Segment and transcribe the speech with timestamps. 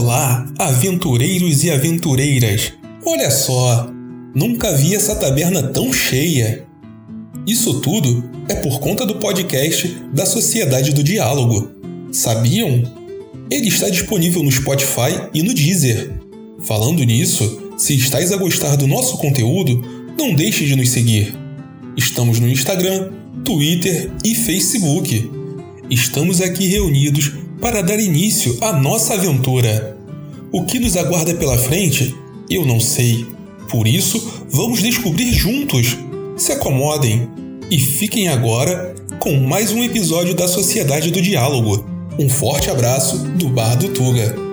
[0.00, 2.72] Olá, aventureiros e aventureiras!
[3.04, 3.90] Olha só,
[4.32, 6.64] nunca vi essa taberna tão cheia.
[7.44, 11.72] Isso tudo é por conta do podcast da Sociedade do Diálogo.
[12.12, 12.80] Sabiam?
[13.50, 16.12] Ele está disponível no Spotify e no Deezer.
[16.60, 19.82] Falando nisso, se estáis a gostar do nosso conteúdo,
[20.16, 21.34] não deixe de nos seguir.
[21.96, 23.10] Estamos no Instagram,
[23.44, 25.28] Twitter e Facebook.
[25.90, 29.96] Estamos aqui reunidos para dar início à nossa aventura.
[30.52, 32.14] O que nos aguarda pela frente,
[32.48, 33.26] eu não sei.
[33.68, 35.96] Por isso, vamos descobrir juntos.
[36.36, 37.28] Se acomodem
[37.70, 41.84] e fiquem agora com mais um episódio da Sociedade do Diálogo.
[42.18, 44.47] Um forte abraço do Bar do Tuga.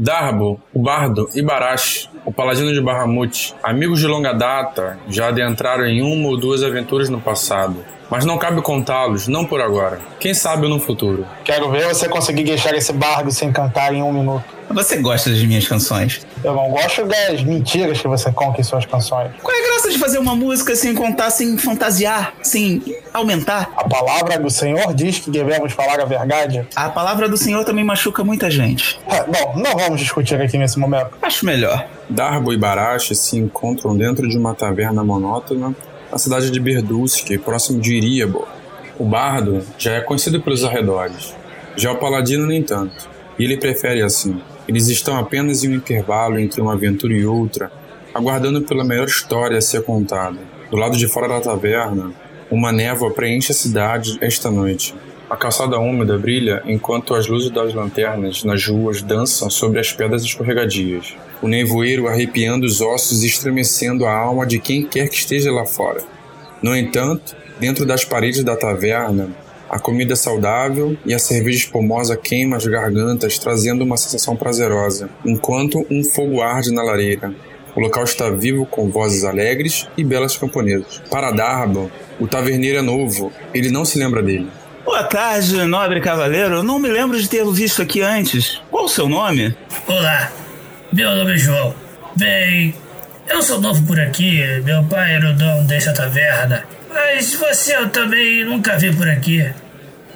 [0.00, 5.86] Darbo, o Bardo e Barash, o Paladino de Bahamut, amigos de longa data, já adentraram
[5.86, 7.84] em uma ou duas aventuras no passado.
[8.08, 9.98] Mas não cabe contá-los, não por agora.
[10.20, 11.26] Quem sabe no futuro.
[11.44, 14.57] Quero ver você conseguir deixar esse bardo sem cantar em um minuto.
[14.70, 16.26] Você gosta das minhas canções?
[16.44, 19.30] Eu não gosto das mentiras que você conta em suas canções.
[19.42, 23.70] Qual é a graça de fazer uma música sem contar, sem fantasiar, sem aumentar?
[23.76, 26.66] A palavra do Senhor diz que devemos falar a verdade.
[26.76, 29.00] A palavra do Senhor também machuca muita gente.
[29.08, 31.10] É, bom, não vamos discutir aqui nesse momento.
[31.22, 31.86] Acho melhor.
[32.08, 35.74] Darbo e Barash se encontram dentro de uma taverna monótona
[36.10, 38.46] na cidade de Berdusque, próximo de Iríabo.
[38.98, 41.34] O bardo já é conhecido pelos arredores,
[41.76, 43.08] já o paladino nem tanto,
[43.38, 44.40] e ele prefere assim.
[44.68, 47.72] Eles estão apenas em um intervalo entre uma aventura e outra,
[48.14, 50.38] aguardando pela melhor história a ser contada.
[50.70, 52.12] Do lado de fora da taverna,
[52.50, 54.94] uma névoa preenche a cidade esta noite.
[55.30, 60.22] A calçada úmida brilha enquanto as luzes das lanternas nas ruas dançam sobre as pedras
[60.22, 61.14] escorregadias.
[61.40, 65.64] O nevoeiro arrepiando os ossos e estremecendo a alma de quem quer que esteja lá
[65.64, 66.02] fora.
[66.62, 69.30] No entanto, dentro das paredes da taverna,
[69.68, 75.86] a comida saudável e a cerveja espumosa queima as gargantas, trazendo uma sensação prazerosa, enquanto
[75.90, 77.32] um fogo arde na lareira.
[77.76, 81.02] O local está vivo com vozes alegres e belas camponesas.
[81.10, 84.48] Para Darban, o taverneiro é novo, ele não se lembra dele.
[84.84, 86.62] Boa tarde, nobre cavaleiro.
[86.62, 88.60] Não me lembro de tê-lo visto aqui antes.
[88.70, 89.54] Qual o seu nome?
[89.86, 90.32] Olá,
[90.90, 91.74] meu nome é João.
[92.16, 92.74] Bem,
[93.28, 96.64] eu sou novo por aqui, meu pai era o dono dessa taverna.
[96.88, 99.50] Mas você eu também nunca vi por aqui.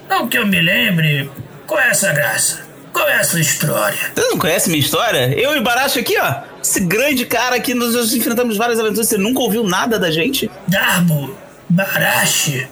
[0.08, 1.30] Não que eu me lembre,
[1.66, 2.60] qual é essa graça?
[2.92, 3.98] Qual é a sua história?
[4.14, 5.32] Você não conhece minha história?
[5.38, 6.42] Eu e Baracho aqui, ó.
[6.62, 9.08] Esse grande cara aqui, nós enfrentamos várias aventuras.
[9.08, 10.50] Você nunca ouviu nada da gente?
[10.68, 11.36] Darbo,
[11.68, 12.68] Barache?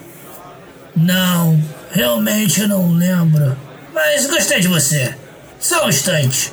[0.95, 1.59] Não,
[1.91, 3.57] realmente eu não lembro.
[3.95, 5.15] Mas gostei de você.
[5.59, 6.53] Só um instante.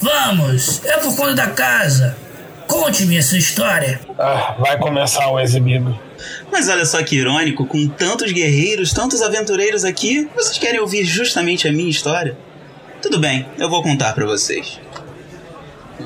[0.00, 2.16] Vamos, é por conta da casa.
[2.74, 4.00] Conte-me a sua história.
[4.18, 5.96] Ah, vai começar o exibido.
[6.50, 11.68] Mas olha só que irônico, com tantos guerreiros, tantos aventureiros aqui, vocês querem ouvir justamente
[11.68, 12.36] a minha história?
[13.00, 14.80] Tudo bem, eu vou contar para vocês.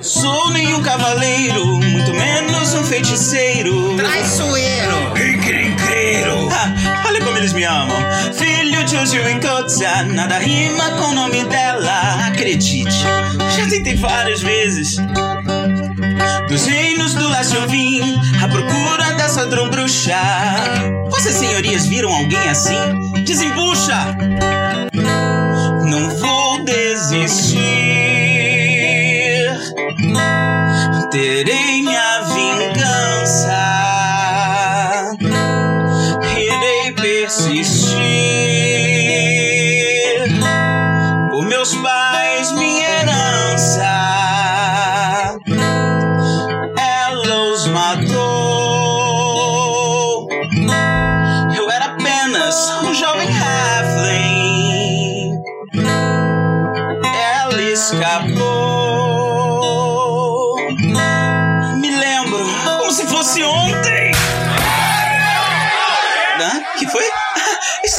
[0.02, 3.96] Sou nenhum cavaleiro, muito menos um feiticeiro.
[3.96, 4.96] Traiçoeiro!
[5.16, 6.48] Encrenqueiro!
[6.52, 7.96] Ah, olha como eles me amam.
[8.34, 12.26] Filho de Ojil Encotza, nada rima com o nome dela.
[12.26, 12.98] Acredite,
[13.56, 14.98] já tentei várias vezes.
[16.48, 18.00] Dos reinos do leste eu vim,
[18.42, 20.16] à procura dessa bruxa.
[21.10, 22.78] Vossas senhorias viram alguém assim?
[23.24, 24.16] Desembucha!
[25.84, 27.58] Não vou desistir.
[31.10, 31.67] Terei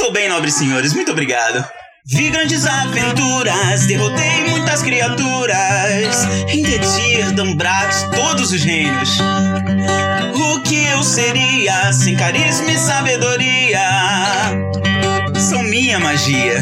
[0.00, 1.62] Estou bem, nobres senhores, muito obrigado.
[2.06, 6.24] Vi grandes aventuras, derrotei muitas criaturas.
[6.48, 9.18] Em Dedir, Dambrax, todos os reinos.
[10.34, 13.78] O que eu seria sem carisma e sabedoria?
[15.38, 16.60] São minha magia.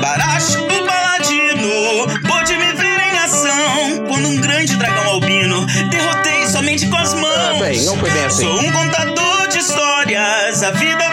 [0.00, 4.06] Barash, o paladino, pôde me ver em ação.
[4.06, 7.36] Quando um grande dragão albino derrotei somente com as mãos.
[7.36, 8.44] Ah, bem, não foi bem assim.
[8.44, 11.07] Sou um contador de histórias, a vida.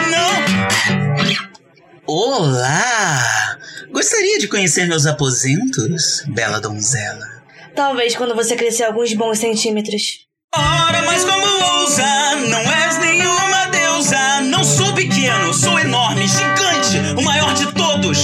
[2.08, 3.58] Olá!
[3.90, 7.26] Gostaria de conhecer meus aposentos, bela donzela.
[7.74, 10.20] Talvez quando você crescer alguns bons centímetros.
[10.54, 11.44] Ora, mas como
[11.80, 12.36] ousa?
[12.48, 14.40] Não és nenhuma deusa.
[14.42, 18.18] Não sou pequeno, sou enorme, gigante, o maior de todos.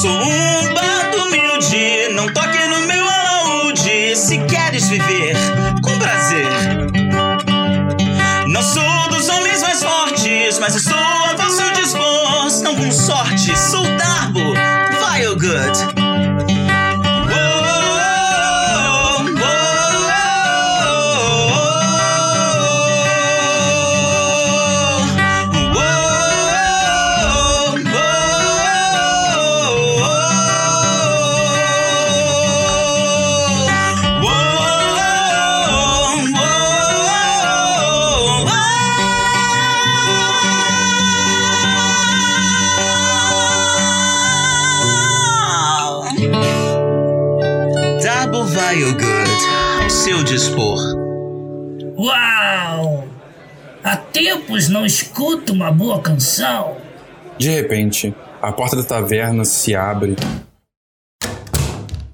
[0.00, 4.16] Sou um bardo humilde, não toque no meu alaúde.
[4.16, 5.36] Se queres viver
[5.82, 6.48] com prazer.
[8.48, 11.17] Não sou dos homens mais fortes, mas estou a
[13.58, 15.97] Darbo, Vile Good.
[55.78, 56.76] Boa canção.
[57.38, 60.16] De repente, a porta da taverna se abre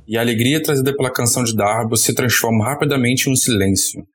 [0.07, 4.07] e a alegria trazida pela canção de Darbo se transforma rapidamente em um silêncio.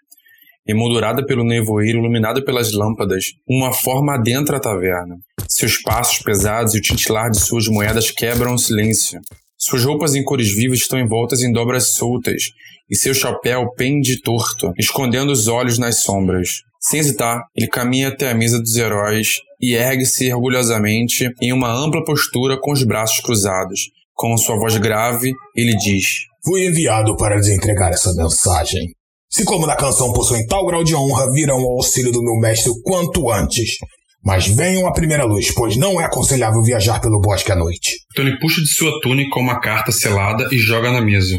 [0.67, 5.17] Emoldurada pelo nevoeiro iluminado pelas lâmpadas, uma forma adentra a taverna.
[5.47, 9.19] Seus passos pesados e o tintilar de suas moedas quebram o silêncio.
[9.57, 12.51] Suas roupas em cores vivas estão envoltas em dobras soltas,
[12.87, 16.68] e seu chapéu pende torto, escondendo os olhos nas sombras.
[16.79, 22.03] Sem hesitar, ele caminha até a mesa dos heróis e ergue-se orgulhosamente em uma ampla
[22.05, 23.89] postura com os braços cruzados.
[24.13, 26.05] Com sua voz grave, ele diz:
[26.43, 28.93] Fui enviado para lhes entregar essa mensagem.
[29.29, 32.71] Se como na canção possuem tal grau de honra, virão ao auxílio do meu mestre
[32.71, 33.75] o quanto antes.
[34.23, 37.91] Mas venham à primeira luz, pois não é aconselhável viajar pelo bosque à noite.
[38.11, 41.37] Então ele puxa de sua túnica uma carta selada e joga na mesa.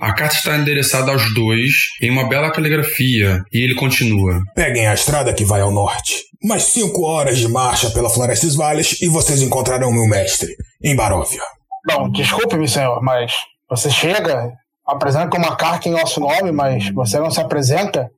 [0.00, 4.40] A carta está endereçada aos dois em uma bela caligrafia e ele continua.
[4.54, 6.24] Peguem a estrada que vai ao norte.
[6.42, 11.42] Mais cinco horas de marcha pela Florestas Vales e vocês encontrarão meu mestre, em Baróvia.
[11.86, 13.30] Bom, desculpe-me, senhor, mas
[13.68, 14.50] você chega,
[14.86, 18.08] apresenta com uma carta em nosso nome, mas você não se apresenta,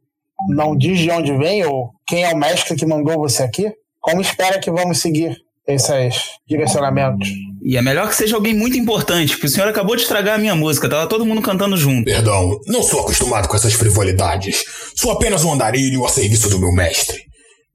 [0.50, 3.72] não diz de onde vem ou quem é o mestre que mandou você aqui?
[3.98, 5.36] Como espera que vamos seguir
[5.66, 7.28] esses direcionamentos?
[7.64, 10.38] E é melhor que seja alguém muito importante, porque o senhor acabou de estragar a
[10.38, 12.04] minha música, tava todo mundo cantando junto.
[12.04, 14.62] Perdão, não sou acostumado com essas frivolidades.
[14.96, 17.20] Sou apenas um andarilho a serviço do meu mestre.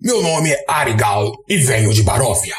[0.01, 2.55] Meu nome é Arigal e venho de Baróvia.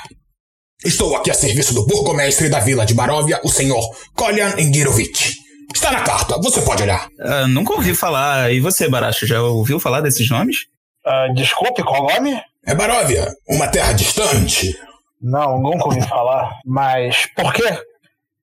[0.85, 3.83] Estou aqui a serviço do burgomestre da vila de Baróvia, o senhor
[4.15, 5.35] Kolyan Engirovich.
[5.75, 7.09] Está na carta, você pode olhar.
[7.21, 8.53] Ah, nunca ouvi falar.
[8.53, 10.67] E você, Baracho, já ouviu falar desses nomes?
[11.05, 12.41] Ah, desculpe, qual nome?
[12.67, 14.77] É Baróvia, uma terra distante.
[15.21, 16.53] Não, nunca ouvi falar.
[16.65, 17.79] Mas por quê?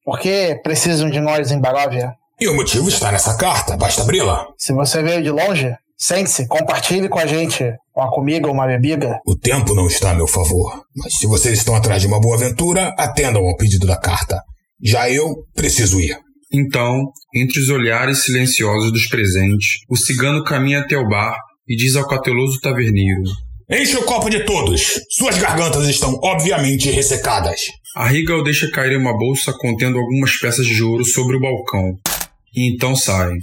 [0.04, 2.14] Por que precisam de nós em Baróvia?
[2.40, 4.46] E o motivo está nessa carta, basta abri-la.
[4.58, 7.64] Se você veio de longe, sente-se, compartilhe com a gente
[7.96, 9.20] uma comida ou uma bebida.
[9.26, 12.36] O tempo não está a meu favor, mas se vocês estão atrás de uma boa
[12.36, 14.42] aventura, atendam ao pedido da carta.
[14.84, 16.18] Já eu preciso ir.
[16.54, 21.36] Então, entre os olhares silenciosos dos presentes, o cigano caminha até o bar
[21.68, 23.24] e diz ao cauteloso taverneiro:
[23.68, 25.02] Enche o copo de todos.
[25.10, 27.62] Suas gargantas estão obviamente ressecadas.
[27.96, 28.08] A
[28.44, 31.98] deixa cair uma bolsa contendo algumas peças de ouro sobre o balcão.
[32.56, 33.40] E então saem.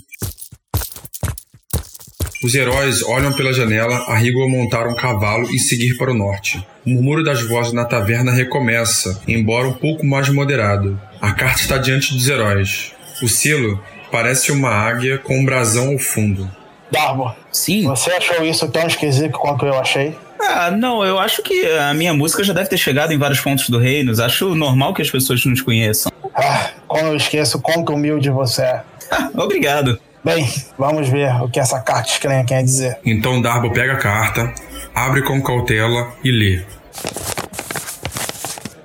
[2.45, 6.65] Os heróis olham pela janela a Rigal montar um cavalo e seguir para o norte.
[6.87, 11.01] O murmúrio das vozes na taverna recomeça, embora um pouco mais moderado.
[11.21, 12.93] A carta está diante dos heróis.
[13.21, 16.49] O selo parece uma águia com um brasão ao fundo.
[16.93, 17.87] Darbo, Sim.
[17.87, 20.15] você achou isso tão esquisito quanto eu achei?
[20.39, 23.71] Ah, não, eu acho que a minha música já deve ter chegado em vários pontos
[23.71, 24.13] do reino.
[24.23, 26.13] Acho normal que as pessoas nos conheçam.
[26.35, 28.83] Ah, como eu esqueço quanto humilde você é.
[29.11, 29.99] Ah, obrigado.
[30.23, 30.47] Bem,
[30.79, 32.99] vamos ver o que essa carta estranha quer dizer.
[33.05, 34.53] Então Darbo pega a carta,
[34.95, 36.63] abre com cautela e lê.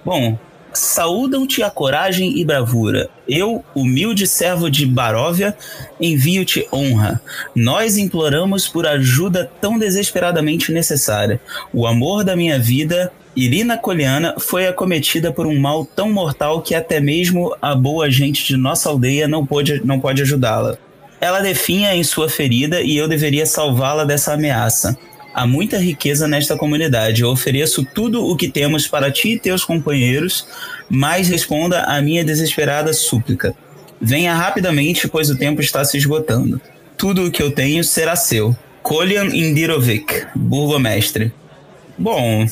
[0.06, 0.40] Bom,
[0.78, 3.10] saúdam-te a coragem e bravura.
[3.28, 5.56] Eu, humilde servo de Baróvia,
[6.00, 7.22] envio-te honra.
[7.56, 11.42] Nós imploramos por ajuda tão desesperadamente necessária.
[11.74, 16.76] O amor da minha vida, Irina Coliana, foi acometida por um mal tão mortal que
[16.76, 20.78] até mesmo a boa gente de nossa aldeia não pode, não pode ajudá-la.
[21.20, 24.98] Ela definha em sua ferida e eu deveria salvá-la dessa ameaça.
[25.38, 27.22] Há muita riqueza nesta comunidade.
[27.22, 30.48] Eu ofereço tudo o que temos para ti e teus companheiros,
[30.90, 33.54] mas responda à minha desesperada súplica.
[34.02, 36.60] Venha rapidamente, pois o tempo está se esgotando.
[36.98, 38.58] Tudo o que eu tenho será seu.
[38.82, 41.32] Kolyan Indirovic, burgomestre.
[41.96, 42.48] Bom,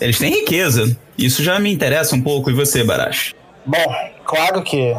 [0.00, 0.98] eles têm riqueza.
[1.16, 2.50] Isso já me interessa um pouco.
[2.50, 3.36] E você, Barash?
[3.64, 4.96] Bom, claro que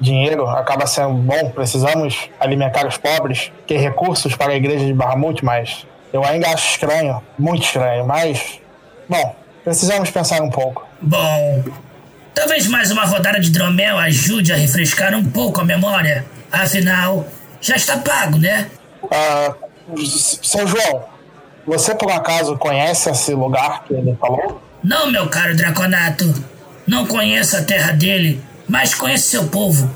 [0.00, 1.50] dinheiro acaba sendo bom.
[1.50, 6.72] Precisamos alimentar os pobres, ter recursos para a igreja de Bahamut, mas eu ainda acho
[6.72, 8.06] estranho, muito estranho.
[8.06, 8.60] Mas,
[9.08, 10.86] bom, precisamos pensar um pouco.
[11.00, 11.64] Bom,
[12.34, 16.24] talvez mais uma rodada de dromel ajude a refrescar um pouco a memória.
[16.50, 17.26] Afinal,
[17.60, 18.70] já está pago, né?
[19.10, 19.54] Ah,
[20.42, 21.04] São João,
[21.66, 24.62] você por acaso conhece esse lugar que ele falou?
[24.82, 26.32] Não, meu caro Draconato.
[26.86, 29.94] Não conheço a terra dele, mas conheço seu povo.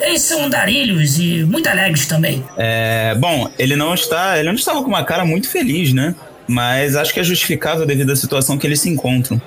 [0.00, 2.44] Eles são andarilhos e muito alegres também.
[2.56, 6.14] É, bom, ele não está, ele não estava com uma cara muito feliz, né?
[6.46, 9.40] Mas acho que é justificável devido à situação que eles se encontram.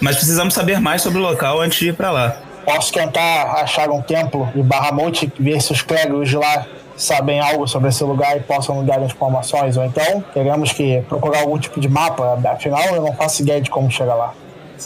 [0.00, 2.36] Mas precisamos saber mais sobre o local antes de ir para lá.
[2.64, 7.38] Posso tentar achar um templo de Bahamut e ver se os clérigos de lá sabem
[7.38, 9.76] algo sobre esse lugar e possam nos dar informações.
[9.76, 12.38] Ou então, teremos que procurar algum tipo de mapa.
[12.50, 14.34] Afinal, eu não faço ideia de como chegar lá.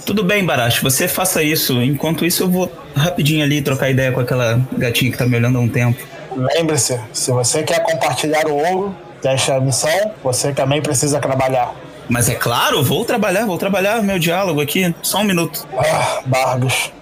[0.06, 1.80] Tudo bem, Baracho, você faça isso.
[1.82, 5.59] Enquanto isso, eu vou rapidinho ali trocar ideia com aquela gatinha que tá me olhando
[5.59, 5.99] há um tempo.
[6.37, 11.75] Lembre-se, se você quer compartilhar o ouro desta missão, você também precisa trabalhar.
[12.09, 14.94] Mas é claro, vou trabalhar, vou trabalhar meu diálogo aqui.
[15.02, 15.66] Só um minuto.
[15.76, 16.92] Ah, Bargos.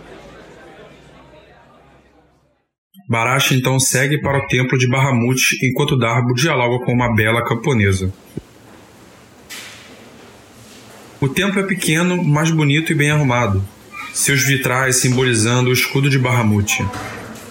[3.09, 8.13] Barash então segue para o templo de Bahamut enquanto Darbo dialoga com uma bela camponesa.
[11.21, 13.63] O templo é pequeno, mas bonito e bem arrumado,
[14.15, 16.87] seus vitrais simbolizando o escudo de Bahamut.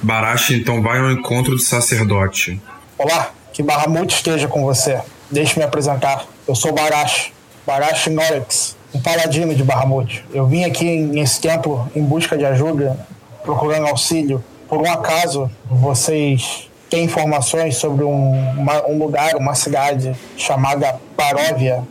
[0.01, 2.61] Barash então vai ao encontro do sacerdote.
[2.97, 4.99] Olá, que Bahamut esteja com você.
[5.29, 6.25] Deixe-me apresentar.
[6.47, 7.31] Eu sou Barash,
[7.65, 10.23] Barash Norix, um paladino de Bahamut.
[10.33, 12.97] Eu vim aqui nesse templo em busca de ajuda,
[13.43, 14.41] procurando auxílio.
[14.69, 21.83] Por um acaso, vocês têm informações sobre um, uma- um lugar, uma cidade chamada Baróvia?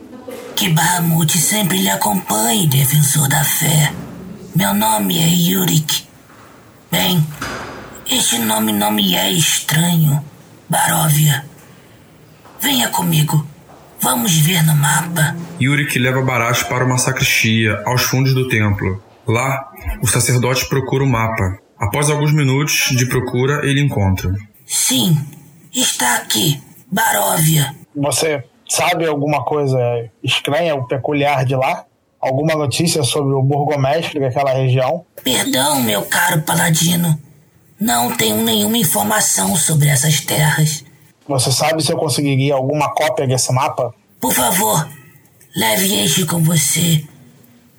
[0.56, 3.92] Que Bahamut sempre lhe acompanhe, defensor da fé.
[4.54, 6.08] Meu nome é Yurik.
[6.90, 7.22] Bem,
[8.10, 10.24] este nome não me é estranho.
[10.66, 11.44] Baróvia.
[12.58, 13.46] Venha comigo.
[14.00, 15.36] Vamos ver no mapa.
[15.60, 19.02] Yurik leva Barash para uma sacristia, aos fundos do templo.
[19.26, 19.70] Lá,
[20.02, 21.58] o sacerdote procura o mapa.
[21.78, 24.32] Após alguns minutos de procura, ele encontra.
[24.64, 25.18] Sim,
[25.70, 26.62] está aqui.
[26.90, 27.74] Baróvia.
[27.94, 29.78] Você sabe alguma coisa
[30.22, 31.84] estranha ou peculiar de lá?
[32.20, 35.04] Alguma notícia sobre o burgomestre daquela região?
[35.22, 37.18] Perdão, meu caro paladino.
[37.78, 40.84] Não tenho nenhuma informação sobre essas terras.
[41.28, 43.94] Você sabe se eu conseguiria alguma cópia desse mapa?
[44.20, 44.88] Por favor,
[45.54, 47.04] leve este com você.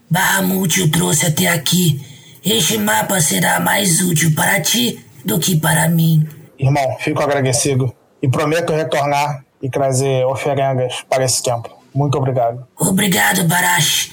[0.09, 1.99] Bahamut o trouxe até aqui.
[2.45, 6.27] Este mapa será mais útil para ti do que para mim.
[6.59, 11.71] Irmão, fico agradecido e prometo retornar e trazer oferendas para esse templo.
[11.93, 12.65] Muito obrigado.
[12.77, 14.11] Obrigado, Barash.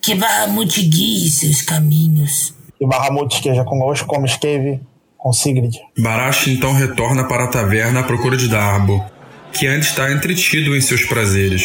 [0.00, 2.54] Que Bahamut guie seus caminhos.
[2.80, 4.80] E Bahamut esteja conosco como esteve
[5.18, 5.76] com Sigrid.
[5.98, 9.04] Barash então retorna para a taverna à procura de Darbo,
[9.52, 11.64] que ainda está entretido em seus prazeres.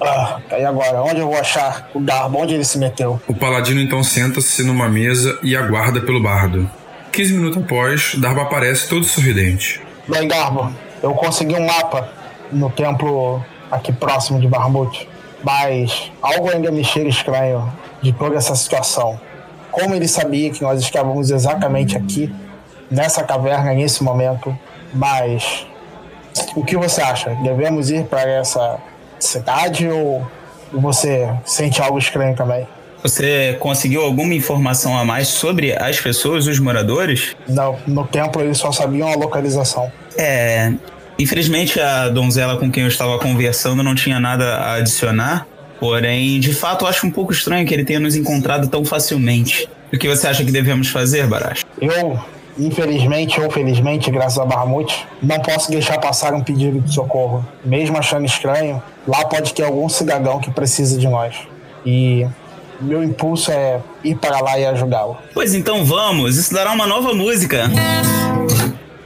[0.00, 1.02] Ah, e agora?
[1.02, 2.38] Onde eu vou achar o Darbo?
[2.38, 3.20] Onde ele se meteu?
[3.28, 6.68] O paladino então senta-se numa mesa e aguarda pelo bardo.
[7.12, 9.80] 15 minutos após, Darbo aparece todo sorridente.
[10.08, 12.23] Bem, Garbo, eu consegui um mapa
[12.54, 15.08] no templo aqui próximo de Barmut,
[15.42, 17.70] mas algo ainda me cheira estranho
[18.00, 19.18] de toda essa situação.
[19.70, 22.32] Como ele sabia que nós estávamos exatamente aqui,
[22.90, 24.56] nessa caverna, nesse momento,
[24.92, 25.66] mas
[26.54, 27.30] o que você acha?
[27.42, 28.78] Devemos ir para essa
[29.18, 30.24] cidade ou
[30.72, 32.66] você sente algo estranho também?
[33.02, 37.36] Você conseguiu alguma informação a mais sobre as pessoas, os moradores?
[37.46, 39.92] Não, no templo eles só sabiam a localização.
[40.16, 40.72] É.
[41.18, 45.46] Infelizmente, a donzela com quem eu estava conversando não tinha nada a adicionar.
[45.78, 49.68] Porém, de fato, eu acho um pouco estranho que ele tenha nos encontrado tão facilmente.
[49.92, 51.64] O que você acha que devemos fazer, Barash?
[51.80, 52.18] Eu,
[52.58, 57.46] infelizmente ou felizmente, graças a Bahamut, não posso deixar passar um pedido de socorro.
[57.64, 61.36] Mesmo achando estranho, lá pode ter algum cidadão que precisa de nós.
[61.84, 62.26] E
[62.80, 65.16] meu impulso é ir para lá e ajudá-lo.
[65.32, 67.70] Pois então vamos, isso dará uma nova música.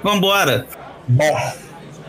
[0.02, 0.66] Vambora.
[1.06, 1.36] Bom,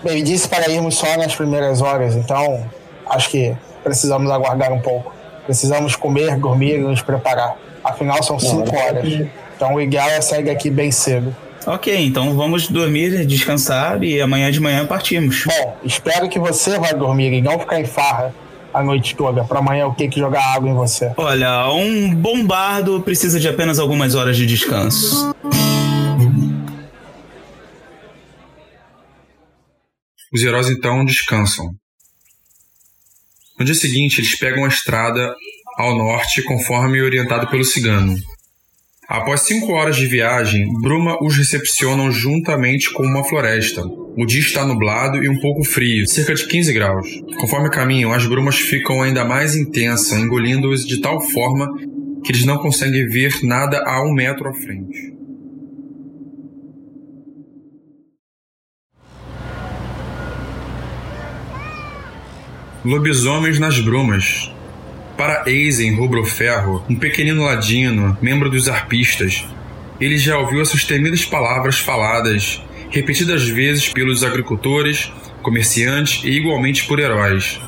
[0.05, 2.65] ele disse para irmos só nas primeiras horas, então
[3.09, 5.13] acho que precisamos aguardar um pouco.
[5.45, 7.57] Precisamos comer, dormir e nos preparar.
[7.83, 9.27] Afinal, são cinco horas.
[9.55, 11.35] Então o ideal é sair daqui bem cedo.
[11.65, 15.45] Ok, então vamos dormir, descansar e amanhã de manhã partimos.
[15.45, 18.33] Bom, espero que você vai dormir e não ficar em farra
[18.73, 19.43] a noite toda.
[19.43, 21.11] Para amanhã eu ter que jogar água em você.
[21.17, 25.35] Olha, um bombardo precisa de apenas algumas horas de descanso.
[30.33, 31.73] Os heróis então descansam.
[33.59, 35.33] No dia seguinte, eles pegam a estrada
[35.77, 38.15] ao norte conforme orientado pelo cigano.
[39.07, 43.81] Após cinco horas de viagem, Bruma os recepcionam juntamente com uma floresta.
[44.15, 47.07] O dia está nublado e um pouco frio, cerca de 15 graus.
[47.39, 51.67] Conforme caminham, as brumas ficam ainda mais intensas, engolindo-os de tal forma
[52.23, 55.18] que eles não conseguem ver nada a um metro à frente.
[62.85, 64.49] Lobisomens nas brumas.
[65.17, 69.45] Para Eisen Rubroferro, um pequenino ladino, membro dos arpistas,
[69.99, 77.01] ele já ouviu essas temidas palavras faladas repetidas vezes pelos agricultores, comerciantes e igualmente por
[77.01, 77.59] heróis.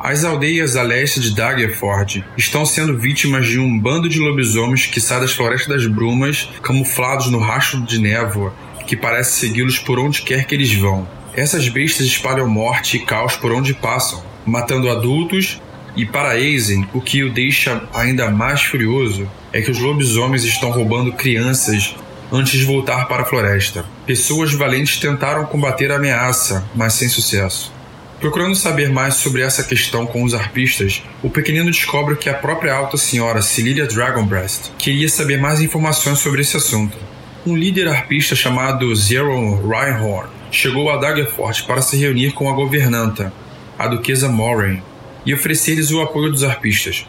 [0.00, 5.00] As aldeias a leste de Daggerford estão sendo vítimas de um bando de lobisomens que
[5.00, 8.52] sai das florestas das brumas, camuflados no rastro de névoa,
[8.84, 11.08] que parece segui-los por onde quer que eles vão.
[11.34, 15.60] Essas bestas espalham morte e caos por onde passam, matando adultos,
[15.96, 20.70] e para Eisen, o que o deixa ainda mais furioso é que os lobisomens estão
[20.70, 21.96] roubando crianças
[22.30, 23.84] antes de voltar para a floresta.
[24.06, 27.72] Pessoas valentes tentaram combater a ameaça, mas sem sucesso.
[28.20, 32.74] Procurando saber mais sobre essa questão com os arpistas, o pequenino descobre que a própria
[32.74, 36.96] alta senhora Celilia Dragonbreast queria saber mais informações sobre esse assunto.
[37.46, 43.32] Um líder arpista chamado Zero Reinhorn chegou a Daggerford para se reunir com a governanta,
[43.78, 44.82] a duquesa Moraine,
[45.24, 47.06] e oferecer-lhes o apoio dos arpistas.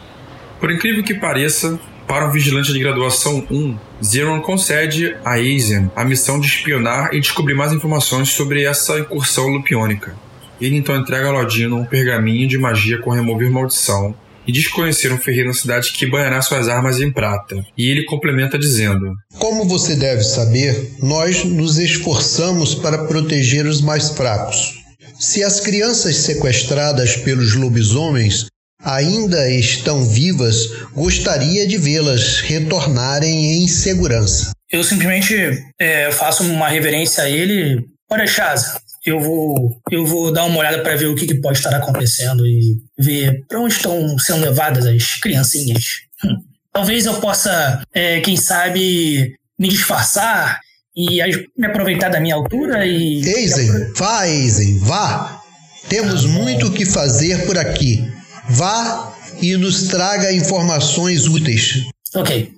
[0.60, 6.04] Por incrível que pareça, para um vigilante de graduação 1, Zeron concede a Asian a
[6.04, 10.16] missão de espionar e descobrir mais informações sobre essa incursão lupiônica.
[10.60, 14.14] Ele então entrega a Lodino um pergaminho de magia com remover maldição
[14.46, 17.62] e diz conhecer um ferreiro na cidade que banhará suas armas em prata.
[17.76, 24.08] E ele complementa dizendo: Como você deve saber, nós nos esforçamos para proteger os mais
[24.08, 24.87] fracos.
[25.18, 28.46] Se as crianças sequestradas pelos lobisomens
[28.84, 34.52] ainda estão vivas, gostaria de vê-las retornarem em segurança.
[34.70, 35.34] Eu simplesmente
[35.80, 37.84] é, faço uma reverência a ele.
[38.08, 41.58] Olha, Chaza, eu vou, eu vou dar uma olhada para ver o que, que, pode
[41.58, 45.84] estar acontecendo e ver para onde estão sendo levadas as criancinhas.
[46.24, 46.36] Hum.
[46.72, 50.60] Talvez eu possa, é, quem sabe, me disfarçar
[50.98, 51.20] e
[51.56, 53.22] me aproveitar da minha altura e.
[53.24, 55.40] Eisen, vá, Eisen, vá!
[55.88, 58.04] Temos ah, muito o que fazer por aqui.
[58.50, 61.84] Vá e nos traga informações úteis.
[62.16, 62.50] Ok,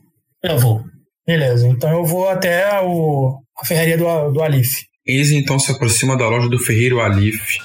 [0.43, 0.83] eu vou.
[1.27, 4.87] Beleza, então eu vou até o, a ferraria do, do Alif.
[5.07, 7.59] Eise então se aproxima da loja do ferreiro Alif,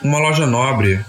[0.00, 1.00] uma loja nobre.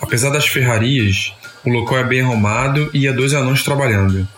[0.00, 1.32] Apesar das ferrarias,
[1.64, 4.28] o local é bem arrumado e há dois anões trabalhando.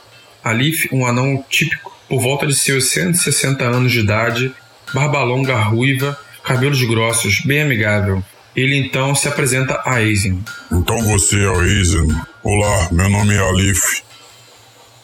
[0.45, 4.55] Alif, um anão típico por volta de seus 160 anos de idade,
[4.95, 8.25] barba longa ruiva, cabelos grossos, bem amigável.
[8.57, 10.43] Ele então se apresenta a Aizen.
[10.73, 12.09] Então você é o Aizen.
[12.43, 14.03] Olá, meu nome é Alif.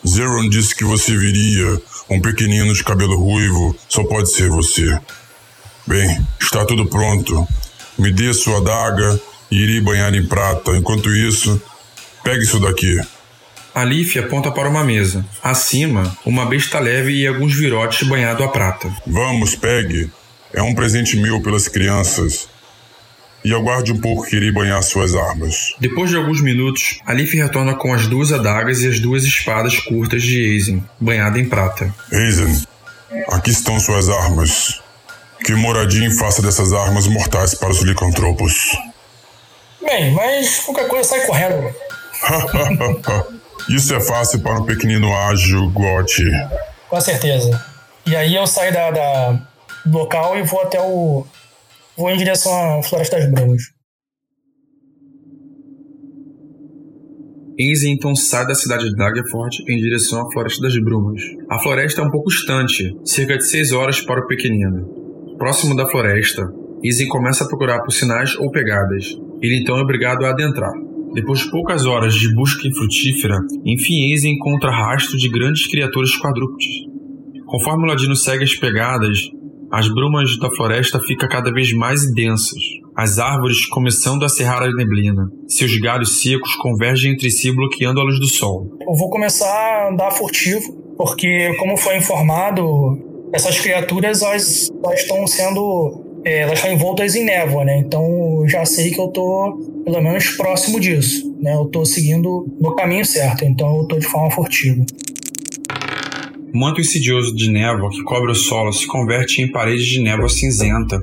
[0.06, 1.80] Zeron disse que você viria.
[2.08, 4.98] Um pequenino de cabelo ruivo só pode ser você.
[5.86, 7.46] Bem, está tudo pronto.
[7.98, 10.76] Me dê sua adaga e irei banhar em prata.
[10.76, 11.60] Enquanto isso,
[12.22, 12.98] pegue isso daqui.
[13.74, 15.26] Alif aponta para uma mesa.
[15.42, 18.88] Acima, uma besta leve e alguns virotes banhado a prata.
[19.04, 20.08] Vamos, pegue.
[20.52, 22.48] É um presente meu pelas crianças.
[23.44, 25.74] E aguarde um pouco que irei banhar suas armas.
[25.80, 30.22] Depois de alguns minutos, Alif retorna com as duas adagas e as duas espadas curtas
[30.22, 31.92] de Aizen, banhada em prata.
[32.12, 32.64] Aizen,
[33.28, 34.80] aqui estão suas armas.
[35.44, 38.78] Que Moradin faça dessas armas mortais para os licantropos.
[39.84, 41.74] Bem, mas qualquer coisa sai correndo.
[43.68, 46.30] Isso é fácil para um pequenino ágil Gotti.
[46.88, 47.64] Com certeza.
[48.06, 49.32] E aí eu saio da, da,
[49.86, 51.26] do local e vou até o.
[51.96, 53.62] Vou em direção à Floresta das Brumas.
[57.58, 61.22] Enze então sai da cidade de Daggerford em direção à Floresta das Brumas.
[61.48, 65.36] A floresta é um pouco distante, cerca de 6 horas para o pequenino.
[65.38, 66.42] Próximo da floresta,
[66.82, 69.16] Izzy começa a procurar por sinais ou pegadas.
[69.40, 70.72] Ele então é obrigado a adentrar.
[71.14, 76.74] Depois de poucas horas de busca infrutífera, enfim Ace encontra rastro de grandes criaturas quadrúpedes.
[77.46, 79.30] Conforme o Ladino segue as pegadas,
[79.70, 82.60] as brumas da floresta ficam cada vez mais densas,
[82.96, 85.30] as árvores começando a cerrar a neblina.
[85.46, 88.76] Seus galhos secos convergem entre si bloqueando a luz do sol.
[88.80, 92.64] Eu vou começar a andar furtivo, porque como foi informado,
[93.32, 97.78] essas criaturas elas, elas estão sendo é, elas estão envoltas em névoa, né?
[97.78, 101.54] Então já sei que eu tô pelo menos próximo disso, né?
[101.54, 104.84] Eu tô seguindo no caminho certo, então eu tô de forma furtiva.
[106.52, 110.28] O manto insidioso de névoa que cobre o solo se converte em paredes de névoa
[110.28, 111.02] cinzenta,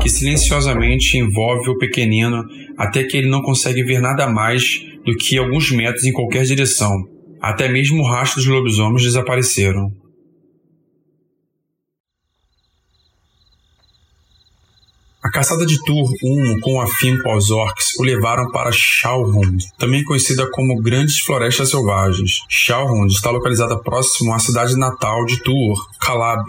[0.00, 2.42] que silenciosamente envolve o pequenino
[2.78, 6.90] até que ele não consegue ver nada mais do que alguns metros em qualquer direção.
[7.40, 9.92] Até mesmo o rastro dos lobisomens desapareceram.
[15.36, 20.80] Caçada de Tur, um com afinco aos orcs, o levaram para Shauhund, também conhecida como
[20.80, 22.38] Grandes Florestas Selvagens.
[22.48, 26.42] Shauhund está localizada próximo à cidade natal de Tur, Calab.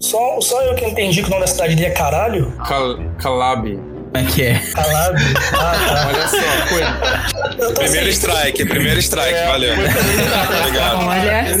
[0.00, 2.50] Só, só eu que entendi que o nome da cidade dele é caralho.
[2.66, 3.76] Cal Calab.
[3.76, 4.58] Como é que é?
[4.72, 5.18] Calab.
[5.52, 6.06] Ah, tá.
[6.08, 9.74] Olha só, Primeiro assim, strike, primeiro strike, valeu.
[9.74, 11.06] Obrigado.
[11.06, 11.56] Olha.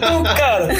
[0.00, 0.74] Não, cara,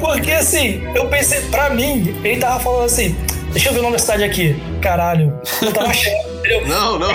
[0.00, 3.14] porque assim, eu pensei, pra mim, ele tava falando assim,
[3.52, 4.56] deixa eu ver o nome da cidade aqui.
[4.80, 5.32] Caralho.
[5.62, 6.66] Eu tava achando, entendeu?
[6.68, 7.08] Não, não.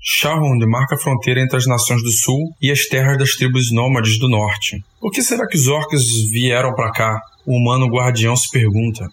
[0.00, 4.18] Shahund marca a fronteira entre as nações do sul e as terras das tribos nômades
[4.18, 4.82] do norte.
[5.00, 7.20] Por que será que os orcs vieram para cá?
[7.46, 9.08] O humano guardião se pergunta.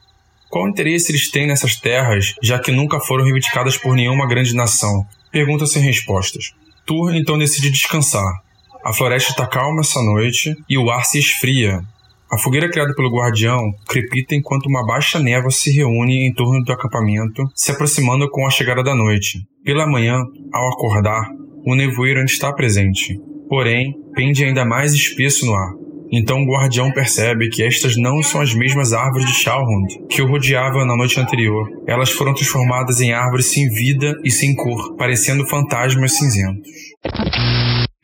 [0.49, 5.05] Qual interesse eles têm nessas terras, já que nunca foram reivindicadas por nenhuma grande nação?
[5.31, 6.51] Pergunta sem respostas.
[6.85, 8.41] Tur então decide descansar.
[8.83, 11.81] A floresta está calma essa noite e o ar se esfria.
[12.29, 16.73] A fogueira criada pelo guardião crepita enquanto uma baixa névoa se reúne em torno do
[16.73, 19.39] acampamento, se aproximando com a chegada da noite.
[19.63, 20.17] Pela manhã,
[20.53, 21.29] ao acordar,
[21.65, 25.71] o nevoeiro ainda está presente, porém, pende ainda mais espesso no ar.
[26.11, 30.27] Então o guardião percebe que estas não são as mesmas árvores de Shalhund que o
[30.27, 31.67] rodeavam na noite anterior.
[31.87, 36.69] Elas foram transformadas em árvores sem vida e sem cor, parecendo fantasmas cinzentos.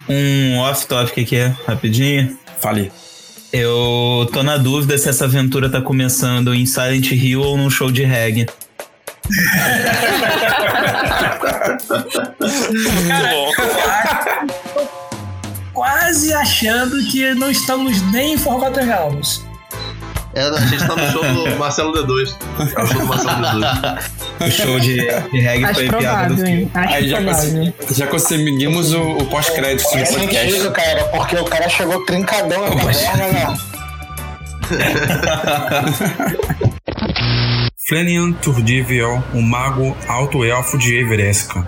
[0.10, 2.38] Um off-topic aqui, rapidinho.
[2.60, 2.92] Fale.
[3.54, 7.92] Eu tô na dúvida se essa aventura tá começando em Silent Hill ou num show
[7.92, 8.48] de reggae.
[13.30, 13.52] Bom.
[15.72, 19.46] Quase achando que não estamos nem em Forgotten Realms.
[20.36, 22.34] É, a gente tá no show do Marcelo D2.
[22.76, 24.04] É o show do Marcelo D2.
[24.40, 26.72] O show de, de reggae Acho foi piada do provável, filme.
[26.74, 27.74] Acho Aí já, provável.
[27.92, 30.52] já conseguimos o, o pós-crédito do É podcast.
[30.52, 33.58] sentido, cara, porque o cara chegou trincadão na taverna, né?
[37.88, 41.66] Flanian Turdiviel, um mago alto-elfo de Everesca.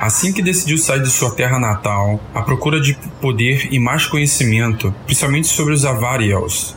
[0.00, 4.94] Assim que decidiu sair de sua terra natal, à procura de poder e mais conhecimento,
[5.04, 6.74] principalmente sobre os Avariels,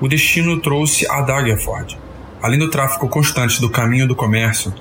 [0.00, 1.98] o destino trouxe a Daggerford.
[2.42, 4.72] Além do tráfico constante do caminho do comércio,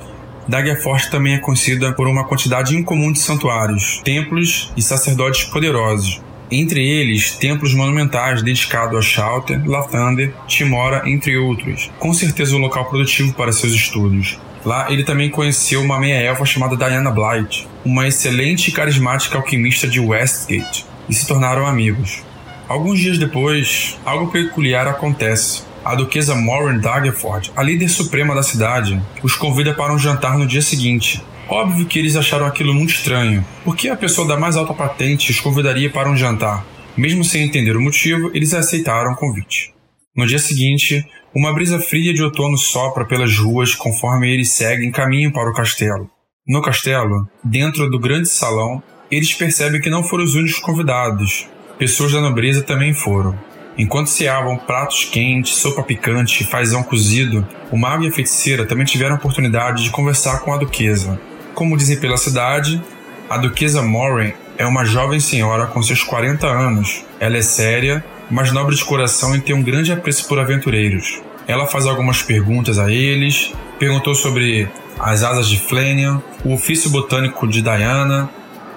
[0.47, 6.86] Daggerford também é conhecida por uma quantidade incomum de santuários, templos e sacerdotes poderosos, entre
[6.86, 11.89] eles templos monumentais dedicados a Shalter, Lathander, Timora, entre outros.
[11.97, 14.38] Com certeza um local produtivo para seus estudos.
[14.63, 19.99] Lá ele também conheceu uma meia-elfa chamada Diana Blight, uma excelente e carismática alquimista de
[19.99, 22.24] Westgate, e se tornaram amigos.
[22.67, 25.63] Alguns dias depois, algo peculiar acontece.
[25.84, 30.47] A duquesa Maureen Daggerford, a líder suprema da cidade, os convida para um jantar no
[30.47, 31.23] dia seguinte.
[31.47, 33.45] Óbvio que eles acharam aquilo muito estranho.
[33.63, 36.65] Por que a pessoa da mais alta patente os convidaria para um jantar?
[36.97, 39.71] Mesmo sem entender o motivo, eles aceitaram o convite.
[40.15, 45.32] No dia seguinte, uma brisa fria de outono sopra pelas ruas conforme eles seguem caminho
[45.32, 46.10] para o castelo.
[46.47, 51.47] No castelo, dentro do grande salão, eles percebem que não foram os únicos convidados.
[51.77, 53.38] Pessoas da nobreza também foram.
[53.77, 58.65] Enquanto se avam pratos quentes, sopa picante e fazão cozido, o mago e a feiticeira
[58.65, 61.19] também tiveram a oportunidade de conversar com a duquesa.
[61.53, 62.81] Como dizem pela cidade,
[63.29, 67.03] a duquesa Morin é uma jovem senhora com seus 40 anos.
[67.19, 71.21] Ela é séria, mas nobre de coração e tem um grande apreço por aventureiros.
[71.45, 77.45] Ela faz algumas perguntas a eles, perguntou sobre as asas de Flanian, o ofício botânico
[77.45, 78.29] de Diana,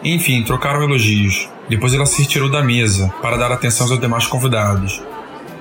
[0.03, 1.49] enfim, trocaram elogios.
[1.69, 5.03] Depois ela se retirou da mesa para dar atenção aos demais convidados.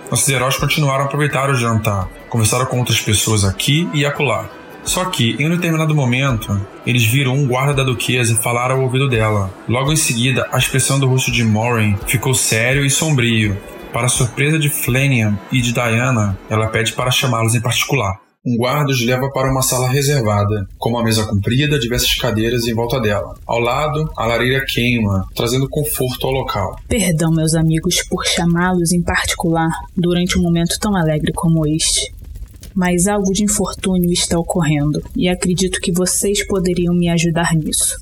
[0.09, 4.49] Nossos heróis continuaram a aproveitar o jantar, conversaram com outras pessoas aqui e acolá.
[4.83, 9.09] Só que, em um determinado momento, eles viram um guarda da duquesa falaram ao ouvido
[9.09, 9.53] dela.
[9.67, 13.57] Logo em seguida, a expressão do rosto de Maureen ficou sério e sombrio.
[13.91, 18.26] Para a surpresa de Flanian e de Diana, ela pede para chamá-los em particular.
[18.47, 22.73] Um guarda os leva para uma sala reservada, com uma mesa comprida, diversas cadeiras em
[22.73, 23.35] volta dela.
[23.45, 26.79] Ao lado, a lareira queima, trazendo conforto ao local.
[26.87, 32.09] Perdão, meus amigos, por chamá-los em particular durante um momento tão alegre como este.
[32.73, 37.97] Mas algo de infortúnio está ocorrendo e acredito que vocês poderiam me ajudar nisso.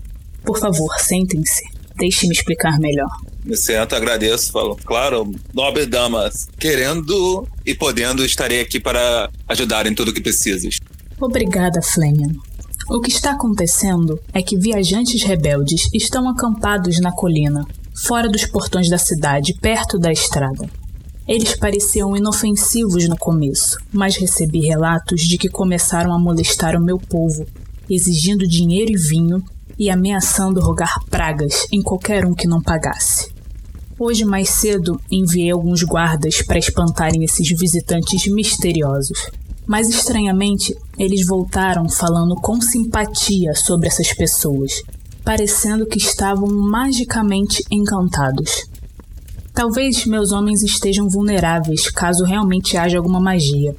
[0.46, 1.64] Por favor, sentem-se.
[1.98, 3.10] Deixe-me explicar melhor.
[3.46, 4.76] Me sento, agradeço, falo.
[4.84, 10.80] Claro, nobre damas, querendo e podendo, estarei aqui para ajudar em tudo que precisas.
[11.22, 12.34] Obrigada, Flanagan.
[12.90, 17.64] O que está acontecendo é que viajantes rebeldes estão acampados na colina,
[17.96, 20.68] fora dos portões da cidade, perto da estrada.
[21.28, 26.98] Eles pareciam inofensivos no começo, mas recebi relatos de que começaram a molestar o meu
[26.98, 27.46] povo,
[27.88, 29.44] exigindo dinheiro e vinho
[29.78, 33.35] e ameaçando rogar pragas em qualquer um que não pagasse.
[33.98, 39.30] Hoje mais cedo enviei alguns guardas para espantarem esses visitantes misteriosos.
[39.66, 44.84] Mas estranhamente, eles voltaram falando com simpatia sobre essas pessoas,
[45.24, 48.66] parecendo que estavam magicamente encantados.
[49.54, 53.74] Talvez meus homens estejam vulneráveis caso realmente haja alguma magia.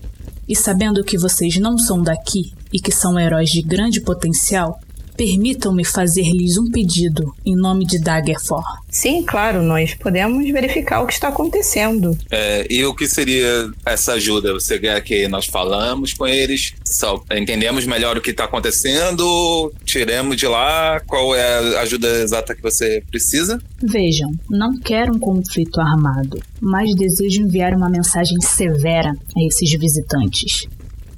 [0.49, 4.81] E sabendo que vocês não são daqui e que são heróis de grande potencial,
[5.17, 8.63] permitam-me fazer-lhes um pedido em nome de Daggerfor.
[8.91, 12.17] Sim, claro, nós podemos verificar o que está acontecendo.
[12.31, 14.53] É, e o que seria essa ajuda?
[14.53, 20.37] Você quer que nós falamos com eles, só entendemos melhor o que está acontecendo, tiremos
[20.37, 23.61] de lá qual é a ajuda exata que você precisa?
[23.83, 30.67] Vejam, não quero um conflito armado, mas desejo enviar uma mensagem severa a esses visitantes.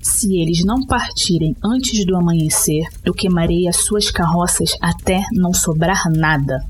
[0.08, 6.02] Se eles não partirem antes do amanhecer, eu queimarei as suas carroças até não sobrar
[6.10, 6.64] nada.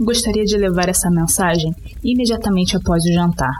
[0.00, 1.72] Gostaria de levar essa mensagem
[2.02, 3.52] imediatamente após o jantar.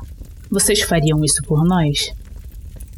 [0.51, 2.13] Vocês fariam isso por nós?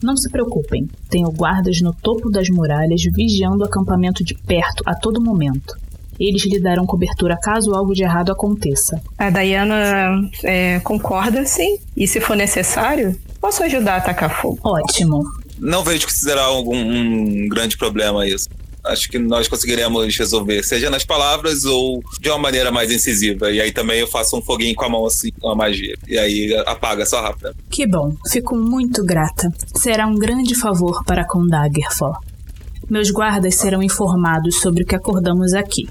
[0.01, 4.95] Não se preocupem, tenho guardas no topo das muralhas vigiando o acampamento de perto a
[4.95, 5.75] todo momento.
[6.21, 9.03] Eles lhe darão cobertura caso algo de errado aconteça.
[9.19, 11.79] A Diana é, concorda, sim.
[11.97, 14.61] E se for necessário, posso ajudar a atacar fogo.
[14.63, 15.36] Ótimo.
[15.59, 18.49] Não vejo que será algum um grande problema isso.
[18.85, 23.51] Acho que nós conseguiremos resolver, seja nas palavras ou de uma maneira mais incisiva.
[23.51, 25.97] E aí também eu faço um foguinho com a mão assim, com a magia.
[26.07, 27.53] E aí apaga só rápido.
[27.69, 29.49] Que bom, fico muito grata.
[29.75, 32.17] Será um grande favor para com Daggerfall.
[32.89, 35.89] Meus guardas serão informados sobre o que acordamos aqui.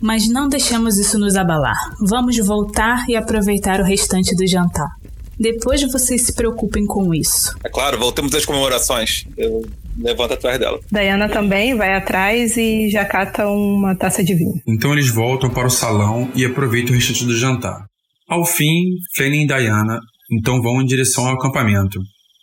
[0.00, 1.94] Mas não deixemos isso nos abalar.
[1.98, 4.97] Vamos voltar e aproveitar o restante do jantar.
[5.38, 7.54] Depois vocês se preocupem com isso.
[7.64, 9.24] É claro, voltemos às comemorações.
[9.36, 9.62] Eu
[9.98, 10.80] levanto atrás dela.
[10.90, 14.60] Diana também vai atrás e já cata uma taça de vinho.
[14.66, 17.86] Então eles voltam para o salão e aproveitam o restante do jantar.
[18.28, 18.82] Ao fim,
[19.16, 21.98] Flaney e Diana então vão em direção ao acampamento.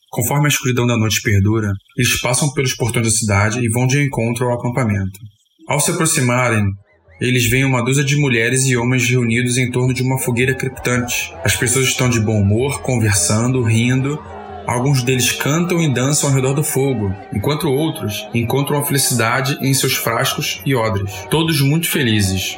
[0.10, 4.01] Conforme a escuridão da noite perdura, eles passam pelos portões da cidade e vão de
[4.01, 5.19] encontro ao acampamento.
[5.67, 6.63] Ao se aproximarem,
[7.19, 11.34] eles veem uma dúzia de mulheres e homens reunidos em torno de uma fogueira crepitante.
[11.43, 14.21] As pessoas estão de bom humor, conversando, rindo.
[14.67, 19.73] Alguns deles cantam e dançam ao redor do fogo, enquanto outros encontram a felicidade em
[19.73, 21.12] seus frascos e odres.
[21.30, 22.58] Todos muito felizes.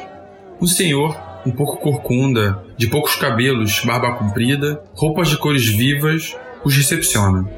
[0.60, 1.16] Um senhor,
[1.46, 7.48] um pouco corcunda, de poucos cabelos, barba comprida, roupas de cores vivas, os recepciona.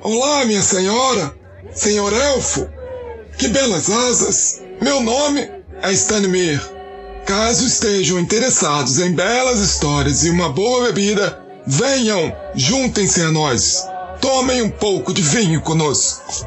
[0.00, 1.32] Olá, minha senhora!
[1.72, 2.66] Senhor Elfo!
[3.38, 4.62] Que belas asas!
[4.80, 6.60] Meu nome é Stanmir.
[7.26, 13.86] Caso estejam interessados em belas histórias e uma boa bebida, venham, juntem-se a nós.
[14.20, 16.46] Tomem um pouco de vinho conosco.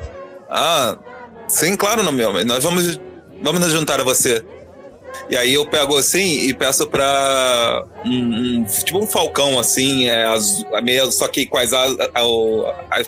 [0.50, 0.98] Ah,
[1.48, 2.44] sim, claro, meu homem.
[2.44, 3.00] Nós vamos,
[3.42, 4.44] vamos nos juntar a você.
[5.30, 10.26] E aí eu pego assim e peço pra um, um tipo um falcão assim, é
[10.26, 11.96] azul, meio, só que com as, as,
[12.92, 13.08] as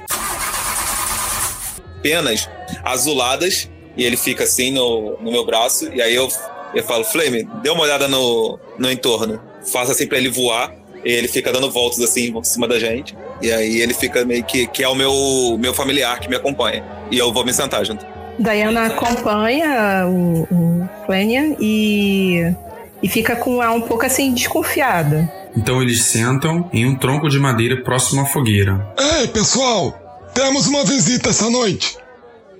[2.02, 2.50] penas
[2.84, 6.28] azuladas e ele fica assim no, no meu braço, e aí eu,
[6.74, 9.40] eu falo, Flame, dê uma olhada no, no entorno.
[9.72, 13.16] Faça assim pra ele voar, e ele fica dando voltas assim em cima da gente.
[13.42, 16.84] E aí ele fica meio que, que é o meu, meu familiar que me acompanha.
[17.12, 18.06] E eu vou me sentar junto.
[18.40, 20.90] Diana acompanha o, o
[21.60, 22.54] e,
[23.02, 25.32] e fica com ela um pouco assim desconfiada.
[25.56, 28.86] Então eles sentam em um tronco de madeira próximo à fogueira.
[29.20, 30.02] Ei, pessoal!
[30.34, 31.98] Temos uma visita essa noite.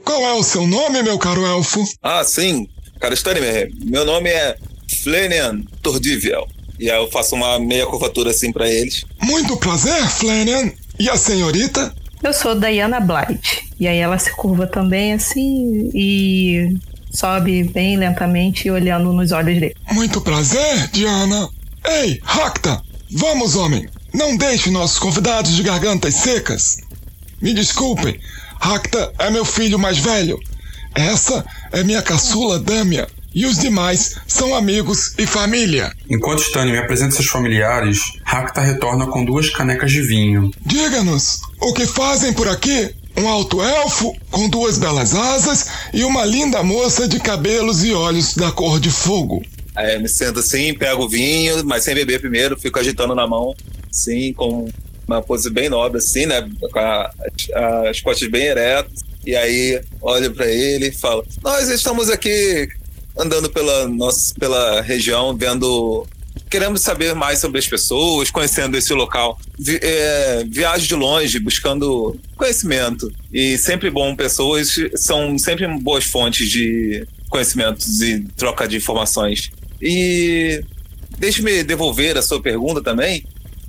[0.06, 1.84] Qual é o seu nome, meu caro elfo?
[2.02, 2.70] Ah, sim.
[3.00, 4.56] Cara, Stanimir, meu nome é
[5.02, 6.48] Flanian Tordiviel.
[6.80, 9.04] E aí eu faço uma meia curvatura assim para eles.
[9.24, 10.72] Muito prazer, Flanian.
[11.00, 11.94] E a senhorita?
[12.22, 13.68] Eu sou Diana Blight.
[13.80, 16.78] E aí ela se curva também assim e
[17.12, 19.76] sobe bem lentamente olhando nos olhos dele.
[19.92, 21.50] Muito prazer, Diana.
[21.84, 22.82] Ei, Racta!
[23.12, 23.88] Vamos, homem!
[24.14, 26.78] Não deixe nossos convidados de gargantas secas.
[27.42, 28.20] Me desculpem,
[28.66, 30.40] Racta é meu filho mais velho.
[30.96, 33.08] Essa é minha caçula Dâmia.
[33.32, 35.94] E os demais são amigos e família.
[36.10, 40.50] Enquanto Stanley me apresenta seus familiares, Racta retorna com duas canecas de vinho.
[40.66, 42.90] Diga-nos, o que fazem por aqui?
[43.16, 48.34] Um alto elfo com duas belas asas e uma linda moça de cabelos e olhos
[48.34, 49.44] da cor de fogo.
[49.78, 53.54] Eu me sento assim, pego o vinho, mas sem beber primeiro, fico agitando na mão,
[53.92, 54.68] assim, com
[55.08, 56.48] uma pose bem nobre, assim, né?
[56.72, 57.12] Com a,
[57.90, 59.02] as costas bem eretas.
[59.26, 62.68] E aí olho para ele e falo: Nós estamos aqui
[63.18, 66.06] andando pela, nossa, pela região, vendo.
[66.50, 69.40] Queremos saber mais sobre as pessoas, conhecendo esse local.
[69.58, 73.12] Vi, é, viagem de longe, buscando conhecimento.
[73.34, 79.50] E sempre bom, pessoas são sempre boas fontes de conhecimentos e troca de informações.
[79.82, 80.64] E
[81.18, 83.26] deixe-me devolver a sua pergunta também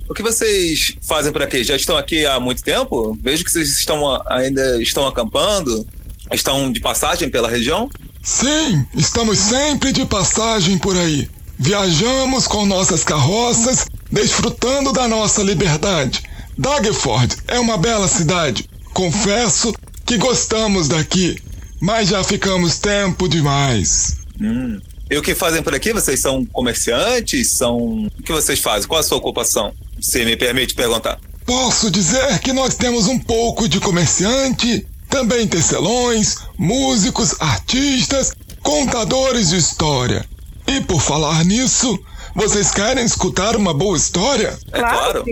[0.09, 1.63] O que vocês fazem por aqui?
[1.63, 3.17] Já estão aqui há muito tempo?
[3.21, 5.85] Vejo que vocês estão ainda estão acampando.
[6.31, 7.89] Estão de passagem pela região?
[8.23, 11.29] Sim, estamos sempre de passagem por aí.
[11.57, 16.21] Viajamos com nossas carroças, desfrutando da nossa liberdade.
[16.57, 18.69] Dagford é uma bela cidade.
[18.93, 19.73] Confesso
[20.05, 21.37] que gostamos daqui,
[21.79, 24.17] mas já ficamos tempo demais.
[24.39, 24.79] Hum.
[25.09, 25.93] E o que fazem por aqui?
[25.93, 27.51] Vocês são comerciantes?
[27.51, 27.77] São.
[28.05, 28.87] O que vocês fazem?
[28.87, 29.73] Qual a sua ocupação?
[30.07, 31.19] Se me permite perguntar.
[31.45, 38.31] Posso dizer que nós temos um pouco de comerciante, também tecelões, músicos, artistas,
[38.63, 40.25] contadores de história.
[40.65, 41.99] E por falar nisso,
[42.33, 44.57] vocês querem escutar uma boa história?
[44.71, 45.25] É claro.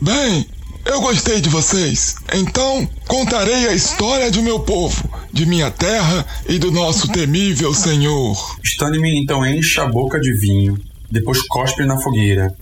[0.00, 0.46] Bem,
[0.84, 2.14] eu gostei de vocês.
[2.34, 8.58] Então, contarei a história de meu povo, de minha terra e do nosso temível Senhor.
[8.62, 10.78] Stanime então enche a boca de vinho,
[11.10, 12.54] depois cospe na fogueira.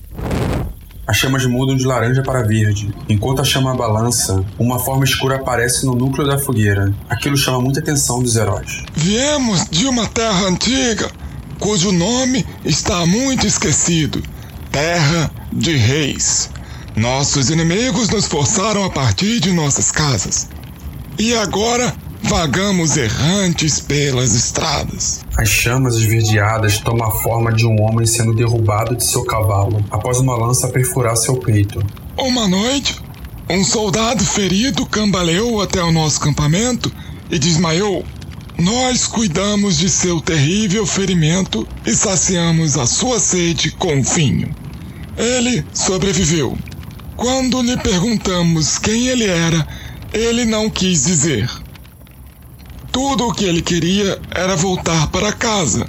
[1.06, 2.94] As chamas mudam de laranja para verde.
[3.08, 6.94] Enquanto a chama balança, uma forma escura aparece no núcleo da fogueira.
[7.08, 8.82] Aquilo chama muita atenção dos heróis.
[8.94, 11.10] Viemos de uma terra antiga,
[11.58, 14.22] cujo nome está muito esquecido
[14.70, 16.50] Terra de Reis.
[16.96, 20.48] Nossos inimigos nos forçaram a partir de nossas casas.
[21.18, 25.23] E agora vagamos errantes pelas estradas.
[25.36, 30.20] As chamas esverdeadas tomam a forma de um homem sendo derrubado de seu cavalo após
[30.20, 31.84] uma lança perfurar seu peito.
[32.16, 33.00] Uma noite,
[33.50, 36.92] um soldado ferido cambaleou até o nosso campamento
[37.28, 38.04] e desmaiou.
[38.56, 44.54] Nós cuidamos de seu terrível ferimento e saciamos a sua sede com vinho.
[45.18, 46.56] Ele sobreviveu.
[47.16, 49.66] Quando lhe perguntamos quem ele era,
[50.12, 51.50] ele não quis dizer.
[52.94, 55.84] Tudo o que ele queria era voltar para casa.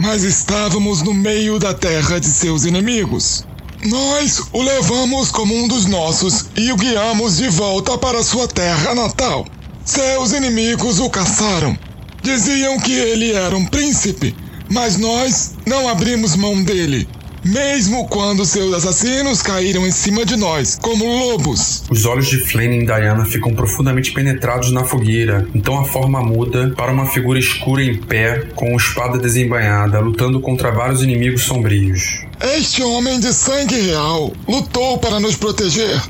[0.00, 3.46] Mas estávamos no meio da terra de seus inimigos.
[3.84, 8.96] Nós o levamos como um dos nossos e o guiamos de volta para sua terra
[8.96, 9.46] natal.
[9.84, 11.78] Seus inimigos o caçaram.
[12.20, 14.34] Diziam que ele era um príncipe,
[14.68, 17.08] mas nós não abrimos mão dele
[17.44, 21.84] mesmo quando seus assassinos caíram em cima de nós, como lobos.
[21.90, 26.72] Os olhos de Flanning e Diana ficam profundamente penetrados na fogueira, então a forma muda
[26.76, 32.20] para uma figura escura em pé, com espada desembainhada, lutando contra vários inimigos sombrios.
[32.40, 36.00] Este homem de sangue real lutou para nos proteger,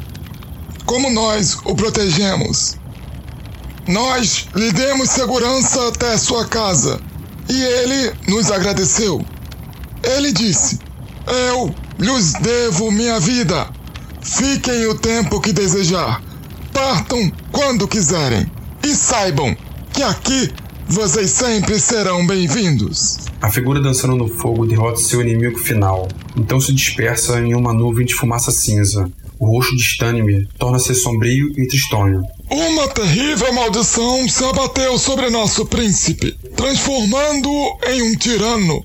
[0.85, 2.77] como nós o protegemos.
[3.89, 7.01] Nós lhe demos segurança até sua casa
[7.49, 9.25] e ele nos agradeceu.
[10.03, 10.79] Ele disse:
[11.27, 13.69] eu lhes devo minha vida.
[14.23, 16.23] Fiquem o tempo que desejar.
[16.73, 18.47] Partam quando quiserem.
[18.85, 19.57] E saibam
[19.93, 20.51] que aqui
[20.89, 23.19] vocês sempre serão bem-vindos.
[23.41, 28.05] A figura dançando no fogo derrota seu inimigo final, então se dispersa em uma nuvem
[28.05, 29.11] de fumaça cinza.
[29.39, 32.23] O rosto de Stanimir torna-se sombrio e tristonho.
[32.51, 38.85] Uma terrível maldição se abateu sobre nosso príncipe, transformando-o em um tirano.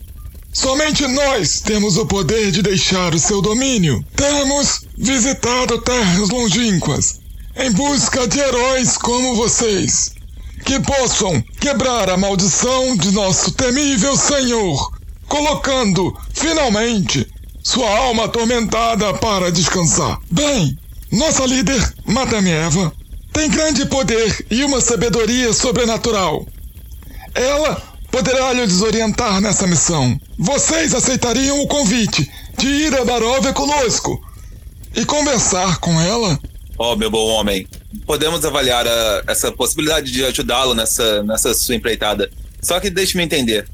[0.59, 4.03] Somente nós temos o poder de deixar o seu domínio.
[4.15, 7.19] Temos visitado terras longínquas
[7.55, 10.15] em busca de heróis como vocês,
[10.65, 14.91] que possam quebrar a maldição de nosso temível Senhor,
[15.27, 17.27] colocando, finalmente,
[17.63, 20.19] sua alma atormentada para descansar.
[20.31, 20.75] Bem,
[21.11, 22.91] nossa líder, Madame Eva,
[23.31, 26.47] tem grande poder e uma sabedoria sobrenatural.
[27.35, 30.19] Ela poderá lhe desorientar nessa missão.
[30.37, 34.19] Vocês aceitariam o convite de ir a Baróvia conosco
[34.95, 36.39] e conversar com ela?
[36.77, 37.67] Oh, meu bom homem,
[38.05, 42.29] podemos avaliar a, essa possibilidade de ajudá-lo nessa, nessa sua empreitada.
[42.61, 43.67] Só que deixe-me entender.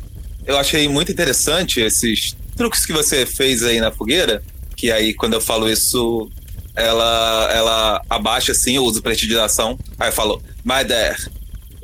[0.45, 4.43] Eu achei muito interessante esses truques que você fez aí na fogueira,
[4.75, 6.29] que aí quando eu falo isso,
[6.75, 11.17] ela ela abaixa assim, eu uso prestidigitação, aí eu falo, my there.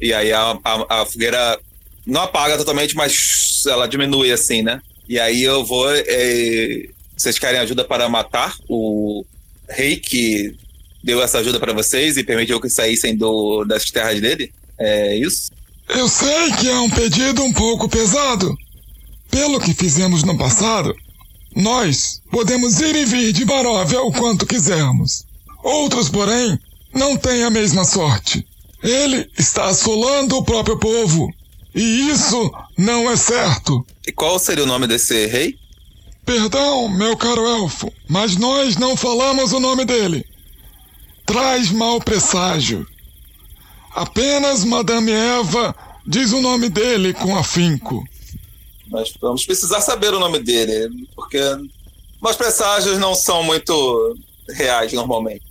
[0.01, 1.59] E aí a, a, a fogueira
[2.05, 4.81] não apaga totalmente, mas ela diminui assim, né?
[5.07, 5.89] E aí eu vou.
[5.91, 9.25] É, vocês querem ajuda para matar o
[9.67, 10.55] rei que
[11.03, 14.51] deu essa ajuda para vocês e permitiu que saíssem do, das terras dele?
[14.77, 15.51] É isso?
[15.89, 18.55] Eu sei que é um pedido um pouco pesado.
[19.29, 20.95] Pelo que fizemos no passado,
[21.55, 25.25] nós podemos ir e vir de Baróvia o quanto quisermos.
[25.63, 26.57] Outros, porém,
[26.93, 28.45] não têm a mesma sorte.
[28.81, 31.33] Ele está assolando o próprio povo
[31.73, 33.85] e isso não é certo.
[34.07, 35.57] E qual seria o nome desse rei?
[36.25, 40.25] Perdão, meu caro elfo, mas nós não falamos o nome dele.
[41.25, 42.85] Traz mau presságio.
[43.91, 48.03] Apenas Madame Eva diz o nome dele com afinco.
[48.87, 51.39] Mas vamos precisar saber o nome dele, porque
[52.21, 54.17] Meus presságios não são muito
[54.49, 55.43] reais normalmente.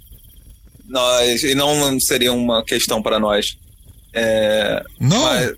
[0.87, 3.57] Nós, e não seria uma questão para nós.
[4.13, 5.23] É, Não?
[5.25, 5.55] mas-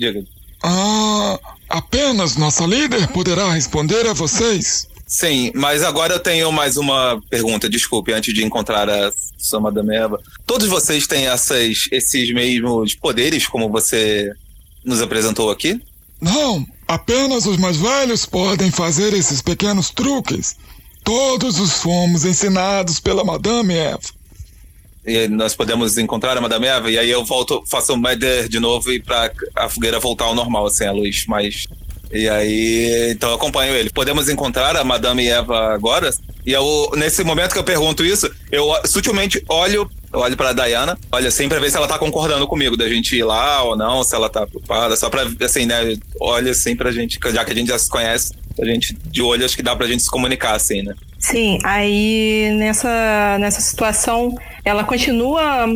[0.00, 0.24] diga.
[0.62, 1.38] Ah,
[1.68, 4.88] apenas nossa líder poderá responder a vocês.
[5.06, 9.94] Sim, mas agora eu tenho mais uma pergunta, desculpe, antes de encontrar a sua Madame
[9.94, 10.20] Eva.
[10.46, 14.30] Todos vocês têm essas, esses mesmos poderes, como você
[14.84, 15.80] nos apresentou aqui?
[16.20, 20.56] Não, apenas os mais velhos podem fazer esses pequenos truques.
[21.02, 24.19] Todos os fomos ensinados pela Madame Eva.
[25.06, 28.60] E nós podemos encontrar a Madame Eva, e aí eu volto, faço o Meder de
[28.60, 31.66] novo e pra a fogueira voltar ao normal, assim, a luz, mas...
[32.12, 33.88] E aí, então eu acompanho ele.
[33.88, 36.10] Podemos encontrar a Madame Eva agora?
[36.44, 41.28] E eu, nesse momento que eu pergunto isso, eu sutilmente olho, olho pra Diana, olho
[41.28, 44.12] assim pra ver se ela tá concordando comigo, da gente ir lá ou não, se
[44.16, 47.68] ela tá preocupada, só pra, assim, né, olha assim pra gente, já que a gente
[47.68, 50.82] já se conhece, a gente, de olho, acho que dá pra gente se comunicar, assim,
[50.82, 50.94] né?
[51.20, 55.66] Sim, aí nessa, nessa situação ela continua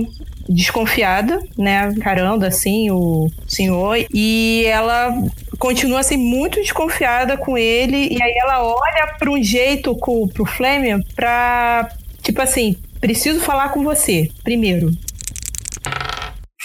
[0.49, 5.11] desconfiada, né, encarando assim o senhor e ela
[5.59, 10.47] continua assim muito desconfiada com ele e aí ela olha para um jeito com pro
[10.47, 11.90] Fleming pra
[12.22, 14.90] tipo assim, preciso falar com você primeiro.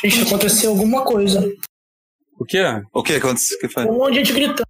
[0.02, 1.52] Gente, aconteceu alguma coisa.
[2.40, 2.64] O quê?
[2.94, 3.58] O que aconteceu?
[3.58, 3.86] O que foi?
[3.86, 4.68] Um monte de gente gritando.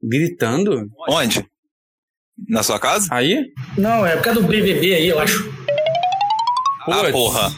[0.00, 0.88] Gritando?
[1.08, 1.44] Onde?
[2.48, 3.06] Na sua casa?
[3.10, 3.52] Aí?
[3.78, 5.52] Não, é por causa do BBB aí, eu acho.
[6.88, 7.52] Ah, porra.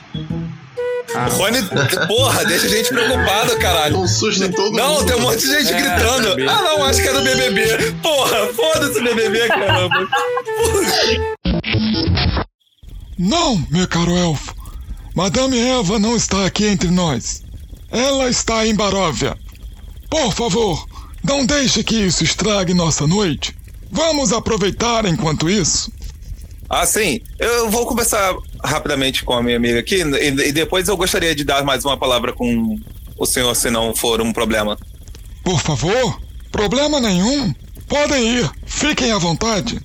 [1.14, 1.58] O Rony,
[2.06, 3.98] porra, deixa a gente preocupado, caralho.
[3.98, 5.06] Um susto em todo Não, mundo.
[5.06, 6.50] tem um monte de gente É, gritando.
[6.50, 7.92] Ah, não, acho que é do BBB.
[8.02, 10.06] Porra, foda-se BBB, caramba.
[13.18, 14.54] Não, meu caro elfo.
[15.14, 17.42] Madame Eva não está aqui entre nós.
[17.90, 19.36] Ela está em Baróvia.
[20.10, 20.86] Por favor,
[21.24, 23.56] não deixe que isso estrague nossa noite.
[23.90, 25.90] Vamos aproveitar enquanto isso.
[26.68, 27.20] Ah, sim.
[27.38, 31.44] Eu vou conversar rapidamente com a minha amiga aqui e, e depois eu gostaria de
[31.44, 32.76] dar mais uma palavra com
[33.18, 34.76] o senhor, se não for um problema.
[35.44, 36.20] Por favor,
[36.50, 37.54] problema nenhum.
[37.88, 39.80] Podem ir, fiquem à vontade.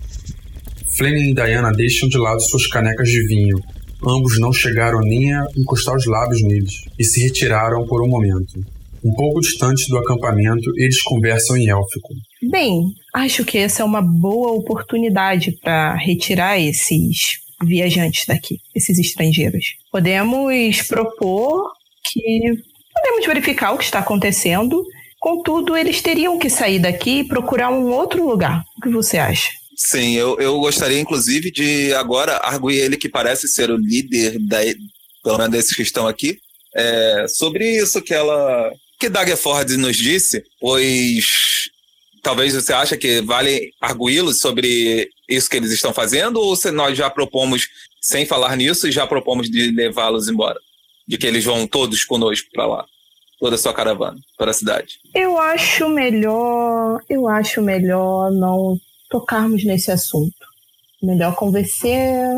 [0.98, 3.58] Fleming e Diana deixam de lado suas canecas de vinho.
[4.04, 8.60] Ambos não chegaram nem a encostar os lábios neles e se retiraram por um momento.
[9.04, 12.10] Um pouco distante do acampamento, eles conversam em élfico.
[12.52, 19.76] Bem, acho que essa é uma boa oportunidade para retirar esses viajantes daqui, esses estrangeiros.
[19.90, 21.72] Podemos propor
[22.04, 22.42] que
[22.94, 24.86] podemos verificar o que está acontecendo.
[25.18, 28.62] Contudo, eles teriam que sair daqui e procurar um outro lugar.
[28.78, 29.50] O que você acha?
[29.78, 34.58] Sim, eu, eu gostaria inclusive de agora arguir ele que parece ser o líder da,
[35.24, 36.38] pelo menos desses que estão aqui,
[36.76, 41.61] é, sobre isso que ela que Daggerford nos disse, pois
[42.22, 46.98] talvez você acha que vale arguí-los sobre isso que eles estão fazendo ou se nós
[46.98, 47.68] já propomos
[48.00, 50.60] sem falar nisso e já propomos de levá-los embora,
[51.08, 52.86] de que eles vão todos conosco para lá,
[53.40, 55.00] toda a sua caravana para a cidade.
[55.14, 58.78] Eu acho melhor, eu acho melhor não
[59.10, 60.34] tocarmos nesse assunto.
[61.02, 62.36] Melhor convencer,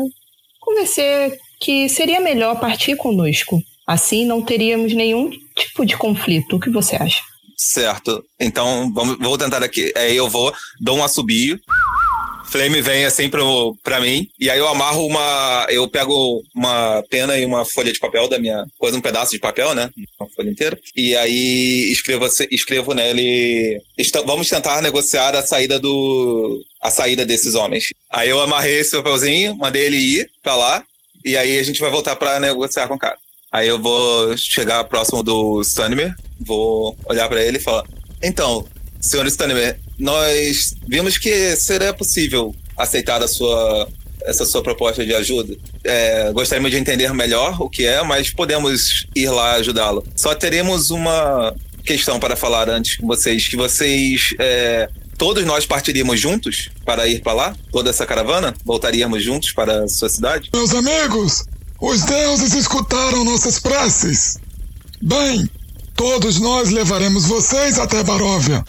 [0.58, 3.62] convencer que seria melhor partir conosco.
[3.86, 6.56] Assim não teríamos nenhum tipo de conflito.
[6.56, 7.22] O que você acha?
[7.56, 8.24] Certo.
[8.38, 9.92] Então, vamos, vou tentar aqui.
[9.96, 11.58] Aí eu vou, dou um assobio.
[12.46, 14.28] Flame vem assim pro, pra mim.
[14.38, 15.66] E aí eu amarro uma.
[15.70, 18.64] Eu pego uma pena e uma folha de papel da minha.
[18.78, 19.90] Coisa, um pedaço de papel, né?
[20.20, 20.78] Uma folha inteira.
[20.94, 23.80] E aí escrevo, escrevo nele.
[23.98, 26.60] "Esta- vamos tentar negociar a saída do.
[26.82, 27.86] A saída desses homens.
[28.12, 30.84] Aí eu amarrei esse papelzinho, mandei ele ir pra lá.
[31.24, 33.16] E aí a gente vai voltar pra negociar com o cara.
[33.50, 36.14] Aí eu vou chegar próximo do Stanimir,
[36.44, 37.84] vou olhar pra ele e falar:
[38.22, 38.66] Então,
[39.00, 43.88] senhor Stanimir, nós vimos que seria possível aceitar a sua,
[44.24, 45.56] essa sua proposta de ajuda.
[45.82, 50.04] É, gostaríamos de entender melhor o que é, mas podemos ir lá ajudá-lo.
[50.16, 54.34] Só teremos uma questão para falar antes com vocês: que vocês.
[54.38, 57.56] é, Todos nós partiríamos juntos para ir para lá?
[57.70, 58.52] Toda essa caravana?
[58.64, 60.50] Voltaríamos juntos para a sua cidade?
[60.52, 61.44] Meus amigos,
[61.80, 64.38] os deuses escutaram nossas preces.
[65.00, 65.48] Bem,
[65.94, 68.64] todos nós levaremos vocês até Baróvia.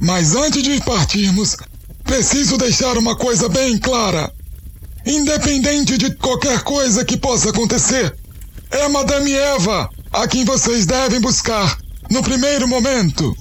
[0.00, 1.56] Mas antes de partirmos,
[2.04, 4.32] preciso deixar uma coisa bem clara.
[5.06, 8.14] Independente de qualquer coisa que possa acontecer,
[8.70, 11.78] é Madame Eva a quem vocês devem buscar
[12.10, 13.34] no primeiro momento.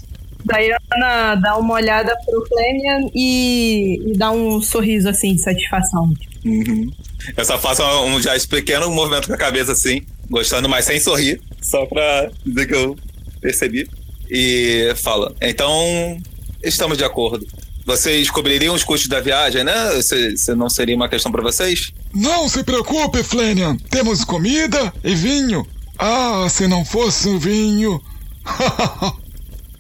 [0.44, 6.14] Diana dá uma olhada pro Flemian e, e dá um sorriso assim de satisfação.
[6.44, 6.92] Uhum.
[7.38, 11.40] Eu só faço um, já pequeno movimento com a cabeça assim, gostando, mas sem sorrir,
[11.62, 12.98] só pra dizer que eu
[13.42, 13.90] percebi.
[14.30, 16.18] E fala: Então,
[16.64, 17.46] estamos de acordo.
[17.86, 19.74] vocês cobririam os custos da viagem, né?
[19.98, 21.92] Isso, não seria uma questão para vocês?
[22.14, 23.76] Não se preocupe, Flanian.
[23.90, 25.68] Temos comida e vinho.
[25.98, 28.02] Ah, se não fosse o vinho.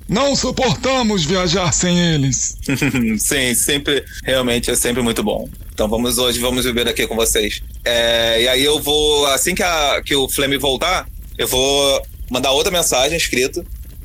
[0.09, 2.57] não suportamos viajar sem eles.
[3.17, 5.47] Sim, sempre, realmente é sempre muito bom.
[5.73, 7.61] Então vamos hoje, vamos viver aqui com vocês.
[7.85, 11.07] É, e aí eu vou, assim que, a, que o Flame voltar,
[11.37, 12.01] eu vou
[12.31, 13.63] mandar outra mensagem escrita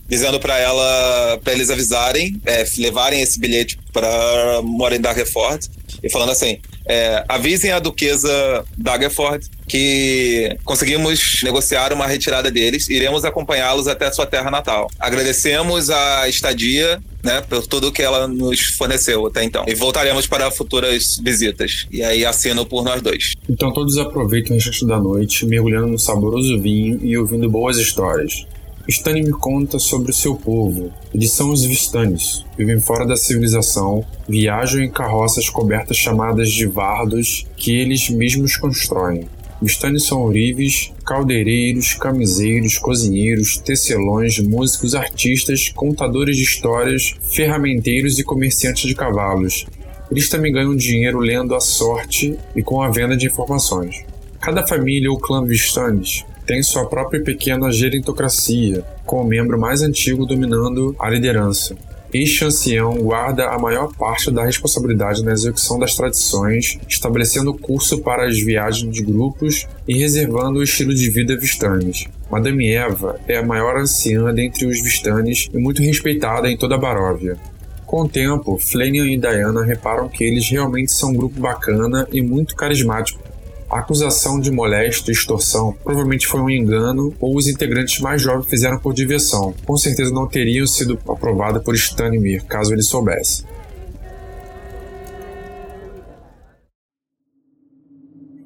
[0.08, 5.68] dizendo para ela, para eles avisarem, é, levarem esse bilhete para Morin Daggerford
[6.02, 13.24] e falando assim: é, avisem a duquesa Daggerford que conseguimos negociar uma retirada deles, iremos
[13.24, 14.90] acompanhá-los até sua terra natal.
[14.98, 19.64] Agradecemos a estadia, né, por tudo que ela nos forneceu até então.
[19.66, 21.86] E voltaremos para futuras visitas.
[21.90, 23.34] E aí assino por nós dois.
[23.48, 28.46] Então todos aproveitem o resto da noite, mergulhando no saboroso vinho e ouvindo boas histórias.
[28.88, 30.92] Stani me conta sobre o seu povo.
[31.12, 32.44] Eles são os Vistanes.
[32.56, 39.28] Vivem fora da civilização, viajam em carroças cobertas chamadas de vardos que eles mesmos constroem.
[39.60, 48.86] Vistanes são ourives, caldeireiros, camiseiros, cozinheiros, tecelões, músicos, artistas, contadores de histórias, ferramenteiros e comerciantes
[48.86, 49.66] de cavalos.
[50.10, 54.04] Eles também ganham dinheiro lendo a sorte e com a venda de informações.
[54.40, 60.26] Cada família ou clã Vistanes tem sua própria pequena gerontocracia, com o membro mais antigo
[60.26, 61.76] dominando a liderança.
[62.14, 68.00] Este ancião guarda a maior parte da responsabilidade na execução das tradições, estabelecendo o curso
[68.00, 72.06] para as viagens de grupos e reservando o estilo de vida Vistanes.
[72.30, 76.78] Madame Eva é a maior anciã dentre os Vistanes e muito respeitada em toda a
[76.78, 77.36] Baróvia.
[77.84, 82.20] Com o tempo, Flanian e Diana reparam que eles realmente são um grupo bacana e
[82.20, 83.20] muito carismático,
[83.68, 88.46] a acusação de moléstia e extorsão provavelmente foi um engano ou os integrantes mais jovens
[88.46, 89.54] fizeram por diversão.
[89.64, 93.44] Com certeza não teriam sido aprovadas por Stanimir, caso ele soubesse.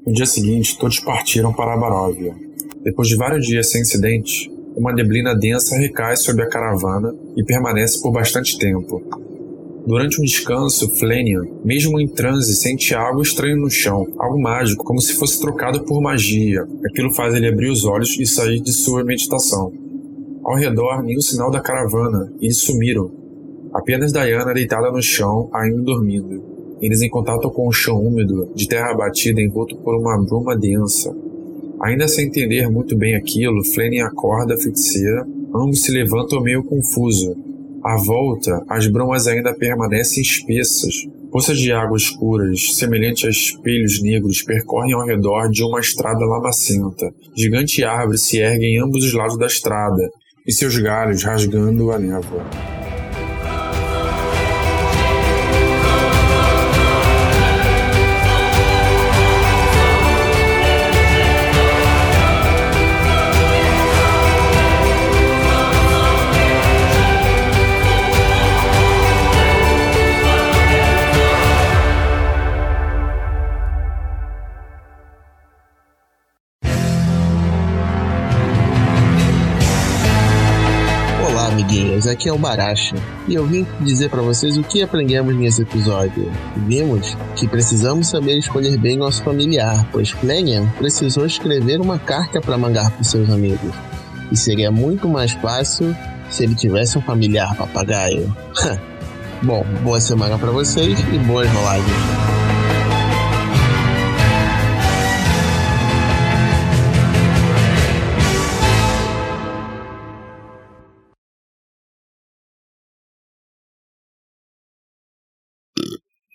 [0.07, 2.35] No dia seguinte, todos partiram para a Baróvia.
[2.83, 8.01] Depois de vários dias sem incidentes, uma neblina densa recai sobre a caravana e permanece
[8.01, 9.03] por bastante tempo,
[9.87, 15.01] Durante um descanso, Flanian, mesmo em transe, sente algo estranho no chão, algo mágico, como
[15.01, 16.66] se fosse trocado por magia.
[16.85, 19.72] Aquilo faz ele abrir os olhos e sair de sua meditação.
[20.45, 23.11] Ao redor, nenhum sinal da caravana, e eles sumiram.
[23.72, 26.43] Apenas Diana deitada no chão, ainda dormindo.
[26.81, 31.14] Eles em contato com o chão úmido, de terra batida envolto por uma bruma densa.
[31.81, 37.35] Ainda sem entender muito bem aquilo, Flanian acorda a feiticeira, ambos se levantam meio confuso,
[37.85, 40.95] à volta, as brumas ainda permanecem espessas.
[41.31, 47.12] Poças de água escuras, semelhantes a espelhos negros, percorrem ao redor de uma estrada lamacenta.
[47.37, 50.11] Gigante árvore se ergue em ambos os lados da estrada,
[50.47, 52.80] e seus galhos rasgando a névoa.
[82.01, 82.96] Amiguinhos, aqui é o Baracha
[83.28, 86.30] e eu vim dizer para vocês o que aprendemos nesse episódio.
[86.66, 92.59] Vimos que precisamos saber escolher bem nosso familiar, pois Flanian precisou escrever uma carta para
[92.59, 93.72] mandar para seus amigos.
[94.32, 95.94] E seria muito mais fácil
[96.30, 98.34] se ele tivesse um familiar papagaio.
[99.42, 102.39] Bom, boa semana para vocês e boas rolagens.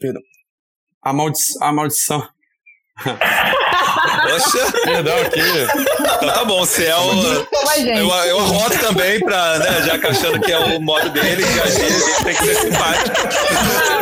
[0.06, 0.22] Perdão.
[1.02, 2.28] A, maldi a maldição.
[3.04, 4.72] Poxa!
[4.86, 5.40] Perdão aqui.
[6.18, 7.24] Então tá bom, se é o.
[7.88, 11.60] Eu, eu arroto também pra, né, já que achando que é o modo dele, que
[11.60, 13.16] a gente tem que ser simpático.